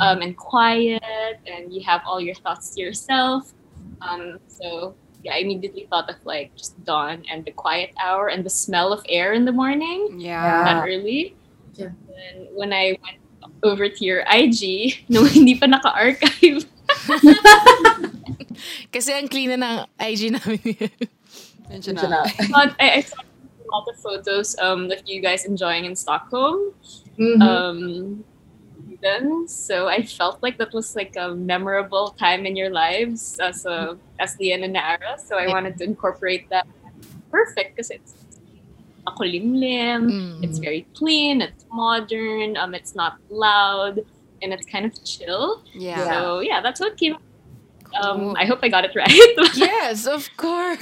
um, 0.00 0.20
and 0.20 0.36
quiet, 0.36 1.40
and 1.48 1.72
you 1.72 1.80
have 1.88 2.02
all 2.04 2.20
your 2.20 2.36
thoughts 2.36 2.76
to 2.76 2.84
yourself. 2.84 3.55
Um, 4.02 4.38
so 4.48 4.94
yeah, 5.24 5.34
I 5.34 5.38
immediately 5.38 5.86
thought 5.90 6.08
of 6.08 6.16
like 6.24 6.54
just 6.56 6.76
dawn 6.84 7.24
and 7.30 7.44
the 7.44 7.50
quiet 7.52 7.90
hour 7.98 8.28
and 8.28 8.44
the 8.44 8.50
smell 8.50 8.92
of 8.92 9.02
air 9.08 9.32
in 9.32 9.44
the 9.44 9.52
morning 9.52 10.20
Yeah. 10.20 10.62
Not 10.64 10.86
early. 10.86 11.34
Yeah. 11.74 11.90
And 12.32 12.48
when 12.54 12.72
I 12.72 12.96
went 13.02 13.18
over 13.62 13.88
to 13.88 14.04
your 14.04 14.24
IG, 14.30 15.04
no, 15.08 15.24
hindi 15.24 15.54
pa 15.58 15.66
naka-archive. 15.66 16.64
Kasi 18.94 19.12
ang 19.12 19.28
clean 19.28 19.52
na 19.52 19.58
ng 19.60 19.76
IG 20.00 20.32
namin 20.32 20.60
yun. 20.62 20.90
Mention 21.68 21.94
Mention 21.98 22.10
na. 22.10 22.22
na. 22.24 22.46
But 22.52 22.70
I, 22.80 22.86
I 22.96 23.00
saw 23.02 23.20
a 23.20 23.66
lot 23.68 23.84
of 23.90 23.96
photos 24.00 24.54
um, 24.62 24.88
of 24.90 25.02
you 25.04 25.20
guys 25.20 25.44
enjoying 25.44 25.84
in 25.84 25.96
Stockholm. 25.96 26.72
Mhm. 27.18 27.40
Um, 27.42 28.24
Sweden. 28.98 29.48
so 29.48 29.88
I 29.88 30.02
felt 30.02 30.42
like 30.42 30.58
that 30.58 30.72
was 30.72 30.96
like 30.96 31.14
a 31.16 31.34
memorable 31.34 32.10
time 32.18 32.46
in 32.46 32.56
your 32.56 32.70
lives 32.70 33.38
as 33.40 33.66
a 33.66 33.96
as 34.18 34.36
Leanne 34.36 34.64
and 34.64 34.74
Naara. 34.76 35.18
So 35.20 35.36
I 35.36 35.46
wanted 35.48 35.76
to 35.78 35.84
incorporate 35.84 36.48
that. 36.50 36.66
Perfect 37.30 37.76
because 37.76 37.90
it's 37.90 38.14
makulimlim. 39.06 40.10
Mm. 40.10 40.44
It's 40.44 40.58
very 40.58 40.86
clean. 40.94 41.42
It's 41.42 41.64
modern. 41.72 42.56
Um, 42.56 42.74
it's 42.74 42.94
not 42.94 43.18
loud, 43.30 44.00
and 44.42 44.52
it's 44.52 44.66
kind 44.66 44.86
of 44.86 44.92
chill. 45.04 45.62
Yeah. 45.74 45.98
Yeah. 45.98 46.10
So 46.10 46.40
yeah, 46.40 46.60
that's 46.60 46.80
what 46.80 46.96
came. 46.96 47.16
Um, 48.02 48.18
Cool. 48.18 48.36
I 48.36 48.44
hope 48.44 48.58
I 48.62 48.68
got 48.68 48.84
it 48.84 48.92
right. 48.98 49.08
yes, 49.56 50.06
of 50.06 50.28
course. 50.36 50.78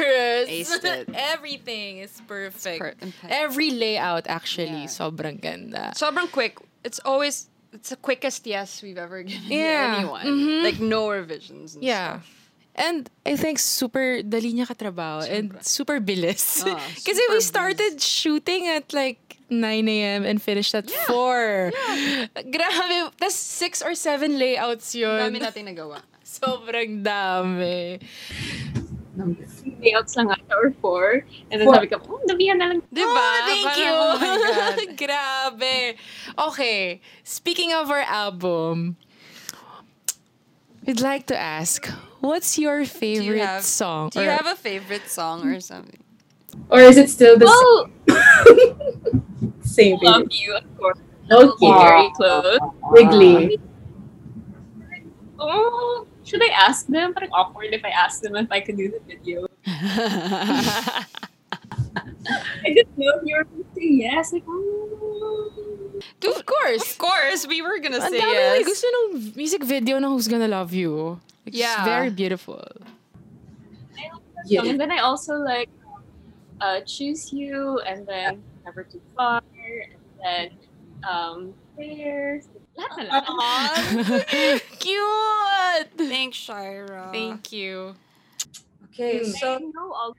Aced 0.49 0.83
it. 0.85 1.09
Everything 1.14 1.99
is 1.99 2.18
perfect. 2.26 2.80
Per- 2.80 2.94
impe- 3.00 3.28
Every 3.30 3.71
layout 3.71 4.26
actually, 4.26 4.88
Yeah. 4.88 4.90
sobrang 4.90 5.38
ganda. 5.40 5.92
Sobrang 5.94 6.26
quick. 6.33 6.59
It's 6.83 6.99
always 7.04 7.49
it's 7.75 7.90
the 7.90 7.99
quickest 7.99 8.47
yes 8.47 8.81
we've 8.83 8.97
ever 8.99 9.23
given 9.26 9.50
Yeah. 9.50 9.99
anyone. 9.99 10.25
Mhm. 10.26 10.62
Like 10.62 10.78
no 10.81 11.11
revisions. 11.11 11.75
And 11.75 11.83
Yeah. 11.85 12.21
And 12.75 13.07
I 13.23 13.37
think 13.38 13.59
super 13.62 14.19
dali 14.26 14.50
niya 14.50 14.66
katrabaho 14.66 15.23
and 15.31 15.54
super 15.62 16.00
bilis. 16.02 16.62
Ah, 16.66 16.75
Kasi 17.07 17.23
we 17.31 17.38
started 17.38 18.02
shooting 18.02 18.66
at 18.66 18.90
like 18.90 19.19
9 19.47 19.62
a.m. 19.87 20.25
and 20.26 20.43
finished 20.43 20.75
at 20.75 20.90
4. 20.90 21.71
Yeah. 21.71 22.26
Grabe. 22.50 23.14
Tas 23.14 23.35
6 23.38 23.83
or 23.87 23.95
7 23.95 24.38
layouts 24.38 24.90
stuff. 24.90 25.07
yun. 25.07 25.31
Dami 25.31 25.38
nating 25.38 25.71
nagawa. 25.71 26.02
Sobrang 26.26 27.07
dami. 27.07 28.02
Layouts 29.16 30.16
lang 30.16 30.30
ata 30.30 30.54
or 30.56 30.71
four. 30.83 31.25
And 31.50 31.61
then 31.61 31.66
Four. 31.68 31.75
sabi 31.76 31.87
ko, 31.88 32.00
oh, 32.09 32.21
nabihan 32.28 32.59
na 32.59 32.66
lang. 32.75 32.80
Diba? 32.92 33.06
Oh, 33.06 33.42
thank 33.47 33.66
Parang, 33.66 33.78
you. 33.78 33.92
oh 33.94 34.14
my 34.18 34.37
God. 34.52 34.99
Grabe. 34.99 35.76
Okay. 36.50 37.00
Speaking 37.23 37.73
of 37.73 37.90
our 37.90 38.02
album, 38.02 38.97
we'd 40.87 41.00
like 41.00 41.26
to 41.26 41.37
ask, 41.38 41.87
what's 42.21 42.59
your 42.59 42.85
favorite 42.85 43.38
have- 43.38 43.62
song? 43.64 44.11
Do 44.11 44.21
you 44.23 44.28
Or- 44.28 44.33
have 44.38 44.47
a 44.47 44.56
favorite 44.56 45.09
song 45.09 45.47
or 45.47 45.61
something? 45.61 46.00
Or 46.71 46.80
is 46.80 46.97
it 46.97 47.11
still 47.11 47.35
the 47.38 47.47
Well, 47.50 47.90
same? 49.62 49.99
love 50.02 50.26
you, 50.30 50.54
of 50.54 50.62
course. 50.78 50.99
Okay. 51.30 51.73
Very 51.73 52.11
close. 52.14 52.59
Wiggly. 52.94 53.59
Oh, 55.38 56.06
should 56.25 56.43
I 56.43 56.49
ask 56.57 56.87
them? 56.87 57.14
Parang 57.14 57.31
awkward 57.33 57.73
if 57.73 57.85
I 57.85 57.90
ask 57.90 58.21
them 58.23 58.35
if 58.37 58.50
I 58.50 58.61
could 58.61 58.76
do 58.76 58.88
the 58.90 59.00
video. 59.07 59.47
I 62.26 62.73
didn't 62.73 62.97
know 62.99 63.12
if 63.21 63.23
you 63.25 63.37
were 63.37 63.45
going 63.45 63.64
to 63.64 63.71
say 63.76 63.88
yes. 64.00 64.33
Like, 64.33 64.45
oh. 64.49 66.00
of 66.25 66.47
course. 66.47 66.93
Of 66.93 66.99
course, 66.99 67.47
we 67.47 67.61
were 67.62 67.78
gonna 67.78 68.00
Ang 68.00 68.11
say 68.11 68.21
dami 68.21 68.33
yes. 68.33 68.59
may 68.59 68.64
gusto 68.64 68.87
ng 68.88 69.33
music 69.37 69.62
video 69.64 69.99
na 70.00 70.09
Who's 70.09 70.26
Gonna 70.28 70.49
Love 70.49 70.73
You. 70.73 71.21
It's 71.45 71.57
Yeah. 71.57 71.85
very 71.85 72.09
beautiful. 72.11 72.64
I 74.00 74.09
like 74.09 74.49
Yeah. 74.49 74.64
And 74.64 74.81
then 74.81 74.90
I 74.90 75.04
also 75.04 75.37
like 75.37 75.69
uh, 76.61 76.81
Choose 76.88 77.33
You, 77.33 77.81
and 77.85 78.07
then 78.09 78.40
Never 78.64 78.85
Too 78.85 79.00
Far, 79.16 79.45
and 79.52 80.00
then 80.25 80.47
um, 81.04 81.52
Prayers. 81.76 82.49
Lahat 82.75 83.07
na 83.07 83.21
lahat. 83.23 84.61
Cute! 84.83 85.90
Thanks, 86.09 86.37
Shira. 86.37 87.09
Thank 87.12 87.52
you. 87.52 87.95
Okay, 88.90 89.21
I 89.21 89.25
so 89.25 89.59
know 89.59 89.93
all 89.93 90.16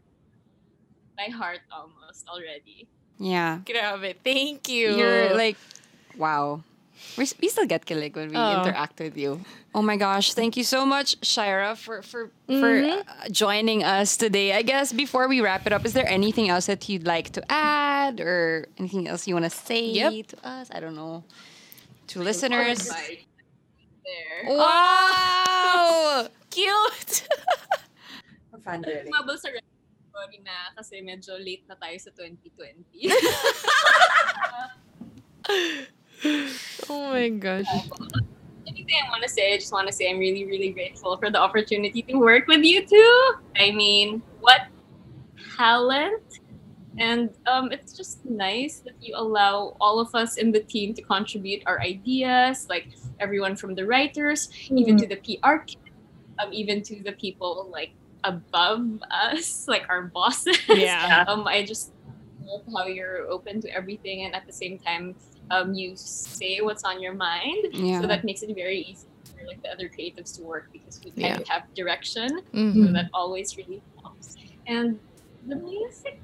by 1.17 1.31
heart 1.31 1.62
almost 1.71 2.27
already. 2.27 2.88
Yeah. 3.19 3.59
Grabe. 3.65 4.15
Thank 4.24 4.67
you. 4.69 4.95
You're 4.95 5.35
like, 5.35 5.57
wow. 6.17 6.62
We, 7.17 7.27
we 7.41 7.47
still 7.50 7.65
get 7.67 7.85
kilig 7.85 8.15
when 8.15 8.29
we 8.29 8.35
Oh. 8.35 8.63
interact 8.63 9.00
with 9.00 9.17
you. 9.17 9.39
Oh 9.75 9.81
my 9.81 9.97
gosh! 9.97 10.33
Thank 10.33 10.55
you 10.55 10.63
so 10.63 10.85
much, 10.85 11.15
Shira, 11.24 11.75
for 11.75 12.01
for 12.01 12.31
for 12.47 12.71
Mhm. 12.79 13.03
uh, 13.03 13.27
joining 13.29 13.83
us 13.83 14.15
today. 14.15 14.55
I 14.55 14.63
guess 14.63 14.91
before 14.95 15.27
we 15.27 15.39
wrap 15.43 15.67
it 15.67 15.74
up, 15.75 15.83
is 15.85 15.91
there 15.91 16.07
anything 16.07 16.47
else 16.47 16.67
that 16.71 16.88
you'd 16.88 17.03
like 17.05 17.31
to 17.35 17.43
add, 17.51 18.19
or 18.24 18.67
anything 18.79 19.07
else 19.12 19.27
you 19.27 19.35
want 19.35 19.43
to 19.43 19.51
say 19.51 19.83
Yep. 19.91 20.27
to 20.31 20.38
us? 20.47 20.71
I 20.71 20.79
don't 20.79 20.95
know, 20.95 21.27
to 22.07 22.19
listeners. 22.19 22.89
Bye. 22.89 23.19
There. 24.05 24.57
Wow! 24.57 26.27
Cute! 26.50 27.27
fan 28.65 28.81
really. 28.81 29.13
Mabal 29.13 29.38
sa 29.38 29.53
sorry 30.09 30.41
na 30.41 30.74
kasi 30.74 31.05
medyo 31.05 31.38
late 31.38 31.62
na 31.69 31.77
tayo 31.77 31.93
sa 32.01 32.09
2020. 32.17 33.13
oh 36.89 37.13
my 37.13 37.29
gosh. 37.38 37.69
Anything 38.65 38.97
I 38.97 39.05
want 39.13 39.21
to 39.21 39.29
say, 39.29 39.53
I 39.53 39.62
just 39.62 39.69
want 39.69 39.85
to 39.85 39.93
say 39.93 40.09
I'm 40.09 40.17
really, 40.17 40.50
really 40.50 40.74
grateful 40.74 41.13
for 41.21 41.29
the 41.29 41.38
opportunity 41.38 42.01
to 42.09 42.17
work 42.17 42.50
with 42.50 42.65
you 42.65 42.81
two. 42.81 43.15
I 43.53 43.69
mean, 43.69 44.25
what 44.41 44.74
talent! 45.53 46.34
And 46.97 47.29
um, 47.45 47.71
it's 47.71 47.93
just 47.93 48.25
nice 48.25 48.79
that 48.85 48.95
you 49.01 49.13
allow 49.17 49.75
all 49.81 49.99
of 49.99 50.13
us 50.15 50.37
in 50.37 50.51
the 50.51 50.61
team 50.61 50.93
to 50.93 51.01
contribute 51.01 51.61
our 51.65 51.81
ideas, 51.81 52.67
like 52.69 52.87
everyone 53.19 53.55
from 53.55 53.75
the 53.75 53.85
writers, 53.85 54.49
even 54.71 54.97
to 54.97 55.07
the 55.07 55.17
PR, 55.17 55.55
um, 56.39 56.53
even 56.53 56.81
to 56.83 57.03
the 57.03 57.11
people 57.13 57.67
like 57.71 57.91
above 58.23 59.01
us, 59.11 59.65
like 59.67 59.83
our 59.89 60.03
bosses. 60.03 60.57
Yeah. 60.69 61.25
um, 61.27 61.47
I 61.47 61.65
just 61.65 61.91
love 62.45 62.61
how 62.75 62.85
you're 62.87 63.27
open 63.27 63.59
to 63.61 63.69
everything, 63.75 64.25
and 64.25 64.35
at 64.35 64.45
the 64.45 64.53
same 64.53 64.79
time, 64.79 65.15
um, 65.51 65.73
you 65.73 65.93
say 65.95 66.59
what's 66.61 66.83
on 66.83 67.01
your 67.01 67.13
mind. 67.13 67.67
Yeah. 67.73 68.01
So 68.01 68.07
that 68.07 68.23
makes 68.23 68.41
it 68.41 68.53
very 68.55 68.79
easy 68.81 69.07
for 69.35 69.45
like 69.47 69.61
the 69.61 69.69
other 69.69 69.89
creatives 69.89 70.35
to 70.37 70.43
work 70.43 70.69
because 70.71 70.99
we 71.03 71.11
kind 71.11 71.21
Yeah. 71.35 71.41
of 71.41 71.47
have 71.47 71.63
direction. 71.75 72.41
Mhm. 72.53 72.85
So 72.87 72.91
that 72.93 73.09
always 73.13 73.57
really 73.57 73.81
helps. 74.01 74.37
And 74.67 74.99
the 75.47 75.55
music. 75.57 76.19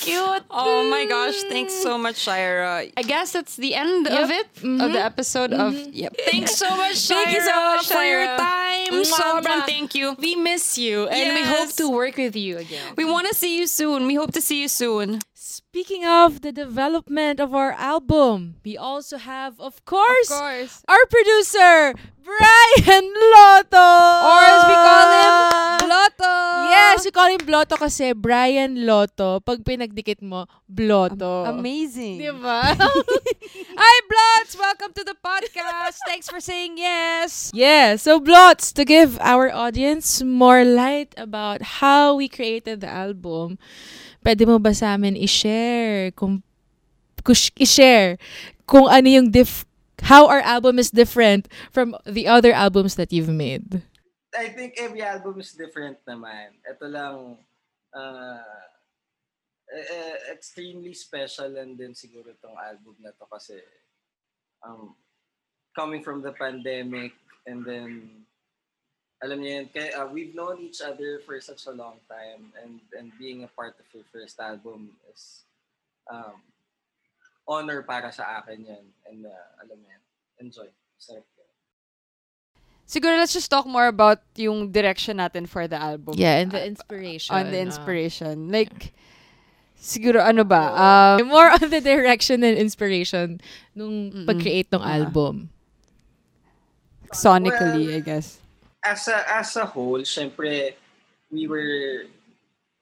Cute. 0.00 0.44
Oh 0.50 0.88
my 0.88 1.04
gosh! 1.08 1.42
Thanks 1.48 1.74
so 1.74 1.98
much, 1.98 2.16
Shira. 2.16 2.86
I 2.96 3.02
guess 3.02 3.32
that's 3.32 3.56
the 3.56 3.74
end 3.74 4.06
of 4.06 4.30
Yep. 4.30 4.40
it 4.40 4.46
of 4.58 4.62
mm-hmm. 4.62 4.92
the 4.92 5.02
episode 5.04 5.52
of. 5.52 5.74
Mm-hmm. 5.74 5.90
Yep. 5.92 6.16
Thanks 6.30 6.54
so 6.56 6.76
much, 6.76 6.96
Shira, 6.96 7.24
Thank 7.24 7.36
you 7.36 7.42
so 7.42 7.74
much, 7.74 7.86
for 7.88 8.04
your 8.04 8.26
time. 8.36 8.86
Mwah, 8.88 9.42
Sobrang 9.42 9.66
thank 9.66 9.94
you. 9.94 10.14
We 10.18 10.36
miss 10.36 10.78
you 10.78 11.08
and 11.08 11.34
we 11.34 11.42
hope 11.42 11.72
to 11.76 11.90
work 11.90 12.16
with 12.16 12.36
you 12.36 12.58
again. 12.58 12.94
We 12.96 13.04
want 13.04 13.26
to 13.28 13.34
see 13.34 13.58
you 13.58 13.66
soon. 13.66 14.06
We 14.06 14.14
hope 14.14 14.32
to 14.32 14.40
see 14.40 14.62
you 14.62 14.68
soon. 14.68 15.20
Speaking 15.76 16.08
of 16.08 16.40
the 16.40 16.56
development 16.56 17.36
of 17.36 17.52
our 17.52 17.76
album, 17.76 18.56
we 18.64 18.80
also 18.80 19.20
have, 19.20 19.60
of 19.60 19.84
course, 19.84 20.32
course. 20.32 20.80
our 20.88 21.04
producer, 21.04 21.92
Brian 22.24 23.06
Lotto! 23.12 23.90
Or 24.24 24.40
as 24.40 24.62
we 24.64 24.72
call 24.72 25.08
him, 25.12 25.34
Blotto. 25.84 26.34
Yes, 26.72 27.04
we 27.04 27.12
call 27.12 27.28
him 27.28 27.44
Blotto 27.44 27.76
kasi 27.76 28.16
Brian 28.16 28.88
Lotto. 28.88 29.44
Pag 29.44 29.68
pinagdikit 29.68 30.24
mo, 30.24 30.48
Blotto. 30.64 31.44
Amazing. 31.44 32.24
Diba? 32.24 32.72
Hi, 33.76 33.96
Blots. 34.08 34.56
Welcome 34.56 34.96
to 34.96 35.04
the 35.04 35.16
podcast. 35.20 36.00
Thanks 36.08 36.32
for 36.32 36.40
saying 36.40 36.80
yes. 36.80 37.52
yeah, 37.52 38.00
so 38.00 38.16
Blots, 38.16 38.72
to 38.72 38.88
give 38.88 39.20
our 39.20 39.52
audience 39.52 40.24
more 40.24 40.64
light 40.64 41.12
about 41.20 41.84
how 41.84 42.16
we 42.16 42.32
created 42.32 42.80
the 42.80 42.88
album, 42.88 43.60
pwede 44.26 44.42
mo 44.42 44.58
ba 44.58 44.74
sa 44.74 44.98
amin 44.98 45.14
i-share 45.14 45.65
kung, 46.14 46.42
kus- 47.24 47.54
i-share 47.58 48.18
kung 48.66 48.90
ano 48.90 49.08
yung 49.08 49.30
dif 49.30 49.64
how 50.06 50.28
our 50.28 50.44
album 50.44 50.78
is 50.78 50.90
different 50.90 51.48
from 51.72 51.96
the 52.04 52.28
other 52.28 52.52
albums 52.52 52.94
that 52.94 53.12
you've 53.12 53.32
made. 53.32 53.82
I 54.36 54.52
think 54.52 54.76
every 54.76 55.00
album 55.00 55.40
is 55.40 55.56
different 55.56 55.96
naman. 56.04 56.60
Ito 56.68 56.84
lang, 56.84 57.40
uh, 57.96 58.44
extremely 60.30 60.94
special 60.94 61.56
and 61.56 61.74
din 61.74 61.96
siguro 61.96 62.30
itong 62.30 62.54
album 62.60 62.94
na 63.00 63.10
to 63.16 63.26
kasi 63.26 63.58
um, 64.62 64.94
coming 65.74 66.04
from 66.04 66.22
the 66.22 66.32
pandemic 66.32 67.16
and 67.48 67.64
then 67.64 68.22
alam 69.24 69.40
niyo 69.40 69.64
yun, 69.64 69.66
kaya, 69.72 69.90
uh, 69.96 70.08
we've 70.12 70.36
known 70.36 70.60
each 70.60 70.84
other 70.84 71.24
for 71.24 71.40
such 71.40 71.64
a 71.66 71.72
long 71.72 71.96
time 72.04 72.52
and 72.60 72.84
and 72.94 73.08
being 73.16 73.48
a 73.48 73.50
part 73.56 73.72
of 73.80 73.88
your 73.96 74.04
first 74.12 74.36
album 74.38 74.92
is 75.08 75.45
um, 76.06 76.36
honor 77.46 77.82
para 77.82 78.10
sa 78.10 78.40
akin 78.40 78.64
yan 78.64 78.84
and 79.06 79.24
uh, 79.24 79.46
alam 79.62 79.78
mo 79.78 79.86
yan, 79.86 80.02
enjoy. 80.40 80.68
Sarap 80.96 81.24
yun. 81.36 81.44
Siguro 82.86 83.18
let's 83.18 83.34
just 83.34 83.50
talk 83.50 83.66
more 83.66 83.90
about 83.90 84.22
yung 84.38 84.70
direction 84.70 85.18
natin 85.18 85.46
for 85.48 85.66
the 85.66 85.74
album. 85.74 86.14
Yeah, 86.14 86.38
and 86.38 86.50
the 86.54 86.62
Uh, 86.62 86.70
inspiration. 86.70 87.34
on 87.34 87.50
the 87.50 87.58
uh, 87.58 87.66
inspiration. 87.66 88.46
Like, 88.50 88.94
siguro 89.74 90.22
ano 90.22 90.46
ba? 90.46 90.70
Um, 91.18 91.26
more 91.34 91.50
on 91.50 91.66
the 91.66 91.82
direction 91.82 92.46
and 92.46 92.54
inspiration 92.56 93.42
nung 93.74 94.14
Mm-mm. 94.14 94.26
pag-create 94.26 94.70
ng 94.70 94.82
Ah. 94.82 95.02
album. 95.02 95.50
sonically, 97.12 97.94
I 97.96 98.00
guess. 98.00 98.38
as 98.84 99.08
a 99.08 99.18
as 99.34 99.56
a 99.56 99.66
whole, 99.66 99.98
syempre 100.02 100.74
we 101.30 101.46
were 101.46 102.06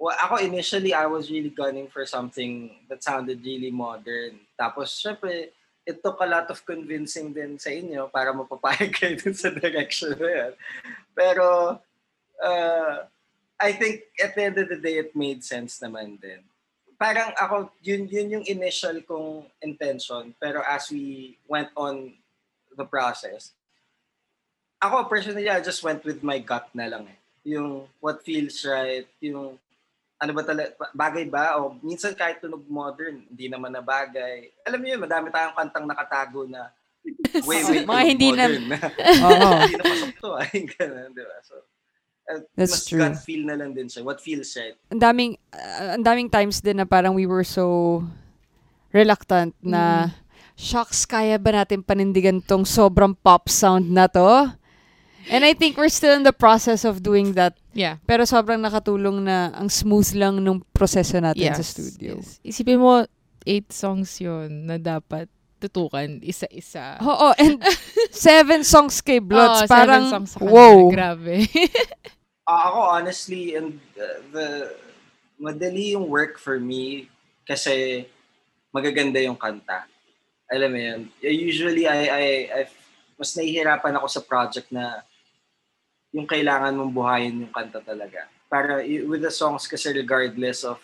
well, 0.04 0.20
ako 0.20 0.36
initially 0.44 0.92
I 0.92 1.08
was 1.08 1.32
really 1.32 1.48
gunning 1.48 1.88
for 1.88 2.04
something 2.04 2.76
that 2.92 3.00
sounded 3.00 3.40
really 3.40 3.72
modern. 3.72 4.36
Tapos 4.52 4.92
syempre 4.92 5.56
it 5.88 6.04
took 6.04 6.20
a 6.20 6.28
lot 6.28 6.52
of 6.52 6.60
convincing 6.68 7.32
din 7.32 7.56
sa 7.56 7.72
inyo 7.72 8.12
para 8.12 8.36
mapapayag 8.36 8.92
kayo 9.00 9.16
dun 9.16 9.32
sa 9.32 9.48
direction 9.48 10.12
na 10.20 10.28
yan. 10.28 10.52
Pero 11.16 11.80
uh, 12.44 12.96
I 13.56 13.70
think 13.72 14.04
at 14.20 14.36
the 14.36 14.44
end 14.44 14.60
of 14.60 14.68
the 14.68 14.76
day 14.76 15.00
it 15.00 15.16
made 15.16 15.40
sense 15.40 15.80
naman 15.80 16.20
din. 16.20 16.44
Parang 17.00 17.32
ako 17.40 17.72
yun 17.80 18.04
yun 18.04 18.28
yung 18.28 18.44
initial 18.44 19.00
kong 19.08 19.48
intention 19.64 20.36
pero 20.36 20.60
as 20.68 20.92
we 20.92 21.34
went 21.48 21.72
on 21.74 22.12
the 22.76 22.86
process 22.86 23.56
ako 24.78 25.08
personally 25.08 25.48
I 25.48 25.64
just 25.64 25.80
went 25.80 26.04
with 26.04 26.20
my 26.20 26.38
gut 26.44 26.68
na 26.76 26.92
lang 26.92 27.08
eh. 27.08 27.18
Yung 27.56 27.88
what 28.04 28.20
feels 28.20 28.60
right, 28.68 29.08
yung 29.20 29.56
ano 30.16 30.30
ba 30.30 30.42
talaga, 30.42 30.68
bagay 30.92 31.26
ba? 31.26 31.58
O 31.58 31.76
minsan 31.80 32.14
kahit 32.14 32.38
tunog 32.38 32.64
modern, 32.64 33.26
hindi 33.26 33.46
naman 33.46 33.70
na 33.70 33.80
bagay. 33.80 34.50
Alam 34.62 34.80
niyo 34.80 34.96
yun, 34.96 35.02
madami 35.02 35.28
tayong 35.28 35.54
kantang 35.54 35.84
nakatago 35.84 36.46
na 36.46 36.70
way, 37.48 37.60
way 37.60 37.84
Mga 37.84 38.02
hindi 38.06 38.28
na- 38.30 38.48
modern 38.48 38.64
na. 38.72 38.78
Oo. 39.20 39.50
hindi 39.60 39.76
na 39.76 39.84
pasok 39.84 40.12
to. 40.16 40.28
Ay, 40.34 40.56
ganun, 40.70 41.10
di 41.12 41.22
ba? 41.22 41.36
So, 41.42 41.54
uh, 42.24 42.40
That's 42.56 42.72
mas 42.72 42.84
true. 42.86 43.00
gut 43.02 43.16
feel 43.20 43.42
na 43.44 43.54
lang 43.54 43.74
din 43.74 43.90
siya. 43.90 44.00
What 44.00 44.18
feels 44.18 44.48
right. 44.56 44.78
ang 44.88 45.02
daming 45.02 45.32
uh, 45.52 46.00
ang 46.00 46.04
daming 46.06 46.30
times 46.32 46.58
din 46.58 46.80
na 46.80 46.88
parang 46.88 47.12
we 47.12 47.28
were 47.28 47.44
so 47.44 48.00
reluctant 48.90 49.52
na 49.60 50.14
shocks 50.54 51.02
kaya 51.02 51.34
ba 51.36 51.50
natin 51.50 51.82
panindigan 51.82 52.38
tong 52.38 52.62
sobrang 52.62 53.12
pop 53.12 53.50
sound 53.50 53.90
na 53.90 54.06
to? 54.06 54.54
And 55.26 55.40
I 55.42 55.52
think 55.52 55.76
we're 55.76 55.90
still 55.90 56.12
in 56.12 56.22
the 56.22 56.36
process 56.36 56.84
of 56.84 57.00
doing 57.02 57.32
that. 57.34 57.56
Yeah. 57.74 57.98
Pero 58.06 58.22
sobrang 58.24 58.62
nakatulong 58.62 59.26
na 59.26 59.50
ang 59.52 59.66
smooth 59.68 60.14
lang 60.14 60.38
nung 60.40 60.62
proseso 60.70 61.18
natin 61.18 61.50
Yes, 61.52 61.58
sa 61.58 61.66
studio. 61.66 62.22
yes. 62.22 62.38
Isipin 62.46 62.78
mo, 62.78 63.02
eight 63.44 63.68
songs 63.74 64.14
yun 64.22 64.64
na 64.64 64.78
dapat 64.78 65.26
tutukan 65.58 66.20
isa-isa. 66.20 67.00
Oo, 67.00 67.34
and 67.36 67.58
seven 68.14 68.62
songs 68.62 69.00
kay 69.00 69.18
Bloods. 69.18 69.64
Oo, 69.64 69.68
seven 69.68 69.74
parang, 69.74 70.04
songs 70.08 70.30
sa 70.32 70.38
wow. 70.40 70.88
Grabe. 70.88 71.44
Ah, 72.44 72.68
ako 72.68 73.00
honestly 73.00 73.56
and 73.56 73.80
uh, 73.96 74.20
the 74.28 74.76
madali 75.40 75.96
yung 75.96 76.12
work 76.12 76.36
for 76.36 76.60
me 76.60 77.08
kasi 77.48 78.04
magaganda 78.68 79.16
yung 79.16 79.32
kanta. 79.32 79.88
Alam 80.52 80.76
mo 80.76 80.76
yun. 80.76 81.00
Usually 81.24 81.88
I 81.88 82.00
I, 82.04 82.24
I 82.52 82.60
mas 83.16 83.32
nahihirapan 83.32 83.96
ako 83.96 84.06
sa 84.12 84.20
project 84.20 84.68
na 84.68 85.00
yung 86.14 86.30
kailangan 86.30 86.78
mong 86.78 86.94
buhayin 86.94 87.42
yung 87.42 87.50
kanta 87.50 87.82
talaga. 87.82 88.30
Para 88.46 88.86
with 88.86 89.26
the 89.26 89.34
songs 89.34 89.66
kasi 89.66 89.90
regardless 89.90 90.62
of 90.62 90.78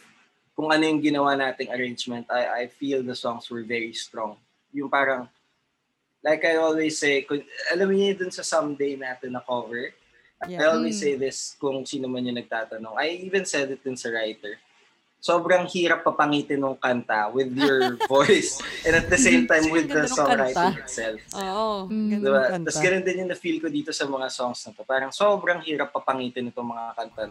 kung 0.59 0.75
ano 0.75 0.83
yung 0.83 0.99
ginawa 0.99 1.39
nating 1.39 1.71
arrangement, 1.71 2.27
I 2.27 2.67
I 2.67 2.69
feel 2.69 3.07
the 3.07 3.15
songs 3.15 3.47
were 3.47 3.63
very 3.63 3.95
strong. 3.95 4.35
Yung 4.75 4.91
parang 4.91 5.31
like 6.21 6.45
I 6.45 6.59
always 6.61 6.99
say, 7.01 7.23
kung, 7.25 7.41
alam 7.73 7.89
niyo 7.95 8.13
dun 8.19 8.35
sa 8.35 8.45
someday 8.45 8.99
natin 8.99 9.33
na 9.33 9.41
cover, 9.41 9.95
I 10.43 10.57
Yeah. 10.57 10.73
always 10.73 10.97
say 10.97 11.21
this 11.21 11.55
kung 11.61 11.85
sino 11.85 12.09
man 12.09 12.25
yung 12.25 12.41
nagtatanong. 12.41 12.97
I 12.97 13.23
even 13.25 13.45
said 13.45 13.71
it 13.73 13.85
din 13.85 13.97
sa 13.97 14.09
writer. 14.09 14.57
Sobrang 15.21 15.69
hirap 15.69 16.01
papangitin 16.01 16.59
ng 16.59 16.75
kanta 16.75 17.29
with 17.29 17.53
your 17.53 17.93
voice 18.09 18.57
and 18.83 18.97
at 18.97 19.05
the 19.07 19.17
same 19.17 19.45
time 19.45 19.69
with 19.69 19.85
the 19.85 20.01
ng 20.01 20.09
songwriting 20.09 20.57
kanta. 20.73 20.81
itself. 20.81 21.21
Oo, 21.37 21.85
Mm. 21.87 22.09
ganda 22.11 22.25
Diba? 22.25 22.41
ng 22.41 22.49
kanta. 22.51 22.67
Tapos 22.67 22.81
ganun 22.81 23.03
din 23.03 23.17
yung 23.19 23.31
na-feel 23.31 23.59
ko 23.59 23.69
dito 23.69 23.91
sa 23.91 24.05
mga 24.05 24.27
songs 24.29 24.59
na 24.59 24.73
to. 24.73 24.81
Parang 24.83 25.13
sobrang 25.13 25.61
hirap 25.61 25.93
papangitin 25.93 26.49
itong 26.49 26.65
mga 26.67 26.85
kanta. 26.95 27.23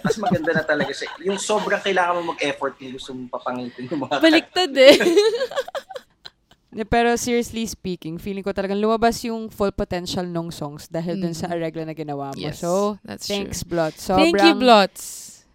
Kasi 0.00 0.16
maganda 0.18 0.50
na 0.52 0.62
talaga 0.62 0.92
siya. 0.92 1.10
Yung 1.20 1.34
sobrang 1.36 1.78
kailangan 1.80 2.14
mo 2.16 2.30
mag-effort 2.30 2.74
kung 2.74 2.90
gusto 2.90 3.10
mong 3.10 3.30
papangitin 3.32 3.84
yung 3.84 4.00
mga 4.00 4.12
kanta. 4.12 4.24
Baliktad 4.24 4.70
eh. 4.72 4.96
Pero 6.86 7.10
seriously 7.16 7.66
speaking, 7.66 8.14
feeling 8.16 8.46
ko 8.46 8.54
talagang 8.54 8.78
lumabas 8.78 9.18
yung 9.24 9.50
full 9.50 9.74
potential 9.74 10.22
ng 10.22 10.54
songs 10.54 10.86
dahil 10.86 11.18
dun 11.18 11.34
sa 11.34 11.50
Mm. 11.50 11.54
aregla 11.56 11.82
na 11.84 11.94
ginawa 11.96 12.30
mo. 12.30 12.38
yes, 12.38 12.62
So, 12.62 13.02
that's 13.02 13.26
thanks, 13.26 13.60
true. 13.60 13.74
Blood. 13.74 13.98
Sobrang, 13.98 14.30
Thank 14.30 14.38
you, 14.40 14.54
Blots. 14.54 15.02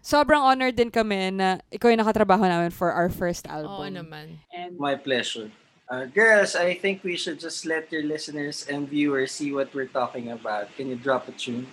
Sobrang 0.06 0.38
honored 0.38 0.78
din 0.78 0.86
kami 0.86 1.34
na 1.34 1.58
ikaw 1.66 1.90
yung 1.90 1.98
nakatrabaho 1.98 2.46
namin 2.46 2.70
for 2.70 2.94
our 2.94 3.10
first 3.10 3.50
Oo 3.50 3.66
album. 3.66 4.06
naman. 4.06 4.38
And 4.54 4.78
My 4.78 4.94
pleasure. 4.94 5.50
Uh, 5.90 6.06
girls, 6.06 6.54
I 6.54 6.78
think 6.78 7.02
we 7.02 7.18
should 7.18 7.42
just 7.42 7.66
let 7.66 7.90
your 7.90 8.06
listeners 8.06 8.70
and 8.70 8.86
viewers 8.86 9.34
see 9.34 9.50
what 9.50 9.74
we're 9.74 9.90
talking 9.90 10.30
about. 10.30 10.70
Can 10.78 10.86
you 10.86 10.94
drop 10.94 11.26
a 11.26 11.34
tune? 11.34 11.66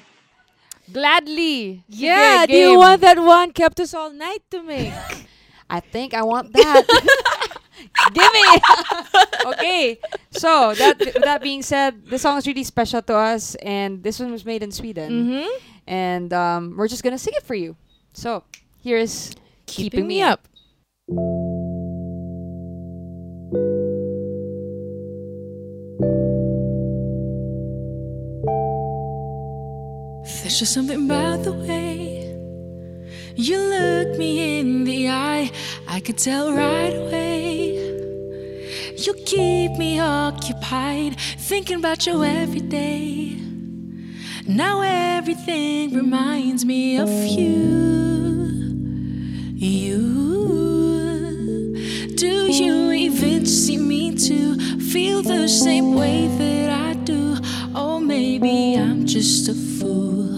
Gladly! 0.89 1.85
Yeah, 1.85 2.49
Sige, 2.49 2.57
do 2.57 2.57
you 2.57 2.77
want 2.81 3.05
that 3.05 3.21
one 3.21 3.53
kept 3.53 3.77
us 3.77 3.93
all 3.93 4.09
night 4.09 4.41
to 4.49 4.65
make? 4.65 4.93
I 5.69 5.79
think 5.79 6.17
I 6.17 6.25
want 6.25 6.53
that. 6.57 6.85
Give 8.17 8.31
me! 8.33 8.45
okay. 9.53 9.85
So, 10.33 10.73
that 10.73 10.97
that 11.21 11.41
being 11.41 11.61
said, 11.61 12.09
the 12.09 12.17
song 12.17 12.41
is 12.41 12.49
really 12.49 12.65
special 12.65 13.01
to 13.05 13.13
us 13.13 13.53
and 13.61 14.01
this 14.01 14.17
one 14.17 14.33
was 14.33 14.41
made 14.41 14.65
in 14.65 14.73
Sweden. 14.73 15.09
mm-hmm. 15.09 15.49
And 15.85 16.33
um, 16.33 16.73
we're 16.77 16.89
just 16.89 17.05
gonna 17.05 17.21
sing 17.21 17.37
it 17.37 17.45
for 17.45 17.53
you. 17.55 17.77
So, 18.13 18.43
here's 18.82 19.36
Keeping, 19.65 20.08
me 20.08 20.21
up. 20.21 20.47
There's 30.41 30.60
just 30.60 30.73
something 30.73 31.06
about 31.06 31.43
the 31.43 31.54
way 31.54 32.13
you 33.36 33.58
look 33.58 34.17
me 34.17 34.60
in 34.60 34.84
the 34.84 35.10
eye. 35.10 35.52
I 35.88 35.99
could 35.99 36.19
tell 36.19 36.54
right 36.54 36.93
away. 36.93 37.73
You 38.95 39.13
keep 39.26 39.71
me 39.71 39.99
occupied, 39.99 41.19
thinking 41.19 41.78
about 41.78 42.06
you 42.06 42.23
every 42.23 42.62
day. 42.62 43.42
Now 44.47 44.82
everything 44.82 45.93
reminds 45.93 46.65
me 46.65 46.97
of 46.97 47.10
you. 47.10 47.63
You. 49.56 50.34
Do 52.15 52.51
you 52.51 52.91
even 52.91 53.45
see 53.45 53.77
me 53.77 54.13
too? 54.15 54.60
Feel 54.79 55.21
the 55.21 55.47
same 55.47 55.93
way 55.93 56.27
that 56.27 56.69
I 56.69 56.93
do? 57.06 57.38
Or 57.73 58.01
maybe 58.01 58.75
I'm 58.75 59.06
just 59.06 59.47
a 59.47 59.53
fool 59.53 60.38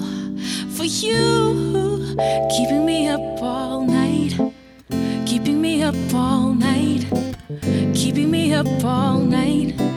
for 0.69 0.83
you. 0.83 2.15
Keeping 2.55 2.85
me 2.85 3.07
up 3.07 3.41
all 3.41 3.81
night. 3.81 4.37
Keeping 5.25 5.59
me 5.59 5.81
up 5.81 5.95
all 6.13 6.53
night. 6.53 7.07
Keeping 7.95 8.29
me 8.29 8.53
up 8.53 8.67
all 8.83 9.17
night. 9.17 9.94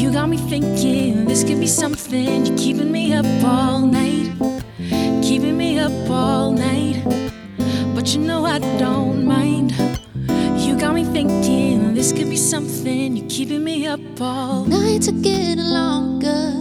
You 0.00 0.10
got 0.10 0.30
me 0.30 0.38
thinking 0.38 1.26
this 1.26 1.44
could 1.44 1.60
be 1.60 1.66
something. 1.66 2.46
You're 2.46 2.56
keeping 2.56 2.90
me 2.90 3.12
up 3.12 3.26
all 3.44 3.80
night. 3.80 4.32
Keeping 5.22 5.58
me 5.58 5.78
up 5.78 5.92
all 6.08 6.52
night. 6.52 7.04
But 7.94 8.14
you 8.14 8.22
know 8.22 8.46
I 8.46 8.60
don't 8.78 9.26
mind. 9.26 9.72
You 10.56 10.78
got 10.80 10.94
me 10.94 11.04
thinking 11.04 11.92
this 11.92 12.12
could 12.12 12.30
be 12.30 12.38
something. 12.38 13.14
You're 13.14 13.28
keeping 13.28 13.62
me 13.62 13.86
up 13.88 14.00
all 14.18 14.64
night. 14.64 15.06
Are 15.06 15.12
getting 15.12 15.58
longer, 15.58 16.54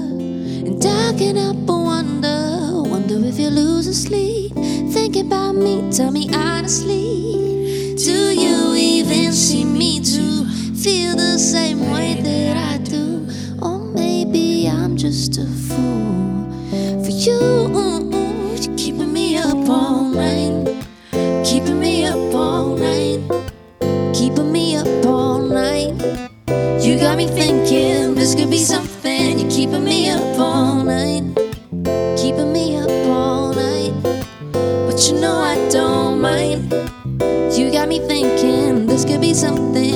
and 0.67 0.81
can't 0.83 1.37
help 1.37 1.65
but 1.65 1.77
wonder, 1.77 2.83
wonder 2.89 3.25
if 3.25 3.39
you're 3.39 3.51
losing 3.51 3.93
sleep. 3.93 4.53
Thinking 4.91 5.27
about 5.27 5.55
me, 5.55 5.89
tell 5.93 6.11
me 6.11 6.29
honestly, 6.33 7.95
do 7.95 8.33
you 8.43 8.75
even 8.75 9.31
see 9.31 9.63
me 9.63 10.01
too? 10.01 10.45
Feel 10.75 11.15
the 11.15 11.37
same 11.39 11.89
way 11.91 12.19
that 12.21 12.57
I 12.57 12.68
just 14.99 15.37
a 15.37 15.45
fool 15.45 16.51
for 17.01 17.09
you. 17.09 17.39
You're 18.59 18.75
keeping 18.75 19.13
me 19.13 19.37
up 19.37 19.69
all 19.69 20.03
night, 20.03 20.85
keeping 21.45 21.79
me 21.79 22.05
up 22.05 22.35
all 22.35 22.75
night, 22.75 23.21
keeping 24.13 24.51
me 24.51 24.75
up 24.75 25.05
all 25.05 25.39
night. 25.39 25.93
You 26.83 26.99
got 26.99 27.15
me 27.15 27.27
thinking 27.27 28.13
this 28.15 28.35
could 28.35 28.49
be 28.49 28.57
something. 28.57 29.39
You're 29.39 29.49
keeping 29.49 29.85
me 29.85 30.09
up 30.09 30.37
all 30.37 30.83
night, 30.83 31.23
keeping 32.17 32.51
me 32.51 32.75
up 32.75 32.89
all 33.07 33.53
night. 33.53 33.93
But 34.51 34.99
you 35.07 35.21
know 35.21 35.37
I 35.39 35.55
don't 35.69 36.19
mind. 36.19 36.73
You 37.57 37.71
got 37.71 37.87
me 37.87 37.99
thinking 37.99 38.85
this 38.85 39.05
could 39.05 39.21
be 39.21 39.33
something. 39.33 39.88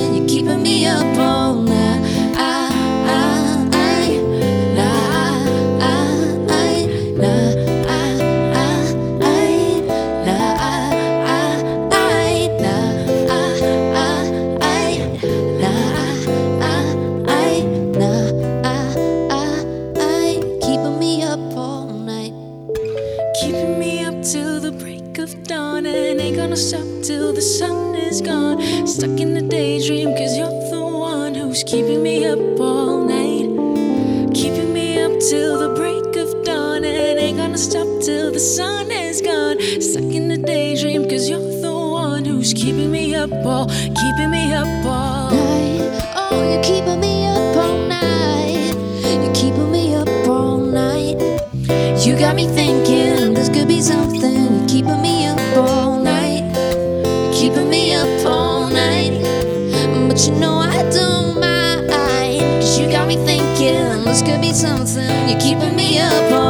gonna 26.44 26.56
stop 26.56 26.86
till 27.02 27.32
the 27.32 27.40
sun 27.40 27.94
is 27.94 28.20
gone. 28.20 28.60
Stuck 28.86 29.18
in 29.18 29.32
the 29.32 29.40
daydream, 29.40 30.14
cause 30.14 30.36
you're 30.36 30.60
the 30.70 30.84
one 30.84 31.34
who's 31.34 31.64
keeping 31.64 32.02
me 32.02 32.26
up 32.26 32.60
all 32.60 33.02
night. 33.02 33.48
Keeping 34.34 34.74
me 34.74 35.00
up 35.02 35.12
till 35.20 35.58
the 35.58 35.70
break 35.74 36.04
of 36.16 36.44
dawn. 36.44 36.84
And 36.84 37.18
ain't 37.18 37.38
gonna 37.38 37.56
stop 37.56 37.86
till 38.02 38.30
the 38.30 38.38
sun 38.38 38.90
is 38.90 39.22
gone. 39.22 39.58
Stuck 39.80 40.12
in 40.18 40.28
the 40.28 40.36
daydream, 40.36 41.08
cause 41.08 41.30
you're 41.30 41.40
the 41.62 41.72
one 41.72 42.26
who's 42.26 42.52
keeping 42.52 42.92
me 42.92 43.14
up 43.14 43.32
all, 43.46 43.66
keeping 44.00 44.30
me 44.30 44.52
up 44.52 44.68
all 44.84 45.30
night. 45.30 45.80
Oh, 46.30 46.42
you're 46.52 46.62
keeping 46.62 47.00
me 47.00 47.26
up 47.26 47.56
all 47.56 47.78
night. 47.88 48.74
You're 49.22 49.34
keeping 49.34 49.72
me 49.72 49.94
up 49.94 50.28
all 50.28 50.58
night. 50.58 51.16
You 52.04 52.18
got 52.18 52.36
me 52.36 52.46
thinking 52.48 53.32
this 53.32 53.48
could 53.48 53.66
be 53.66 53.80
something. 53.80 54.33
But 60.14 60.28
you 60.28 60.34
know 60.36 60.58
I 60.58 60.88
don't 60.90 61.40
mind. 61.40 61.90
Cause 61.90 62.78
you 62.78 62.86
got 62.86 63.08
me 63.08 63.16
thinking 63.16 64.04
this 64.04 64.22
could 64.22 64.40
be 64.40 64.52
something. 64.52 65.28
You're 65.28 65.40
keeping 65.40 65.74
me 65.74 65.98
up 65.98 66.30
night. 66.30 66.43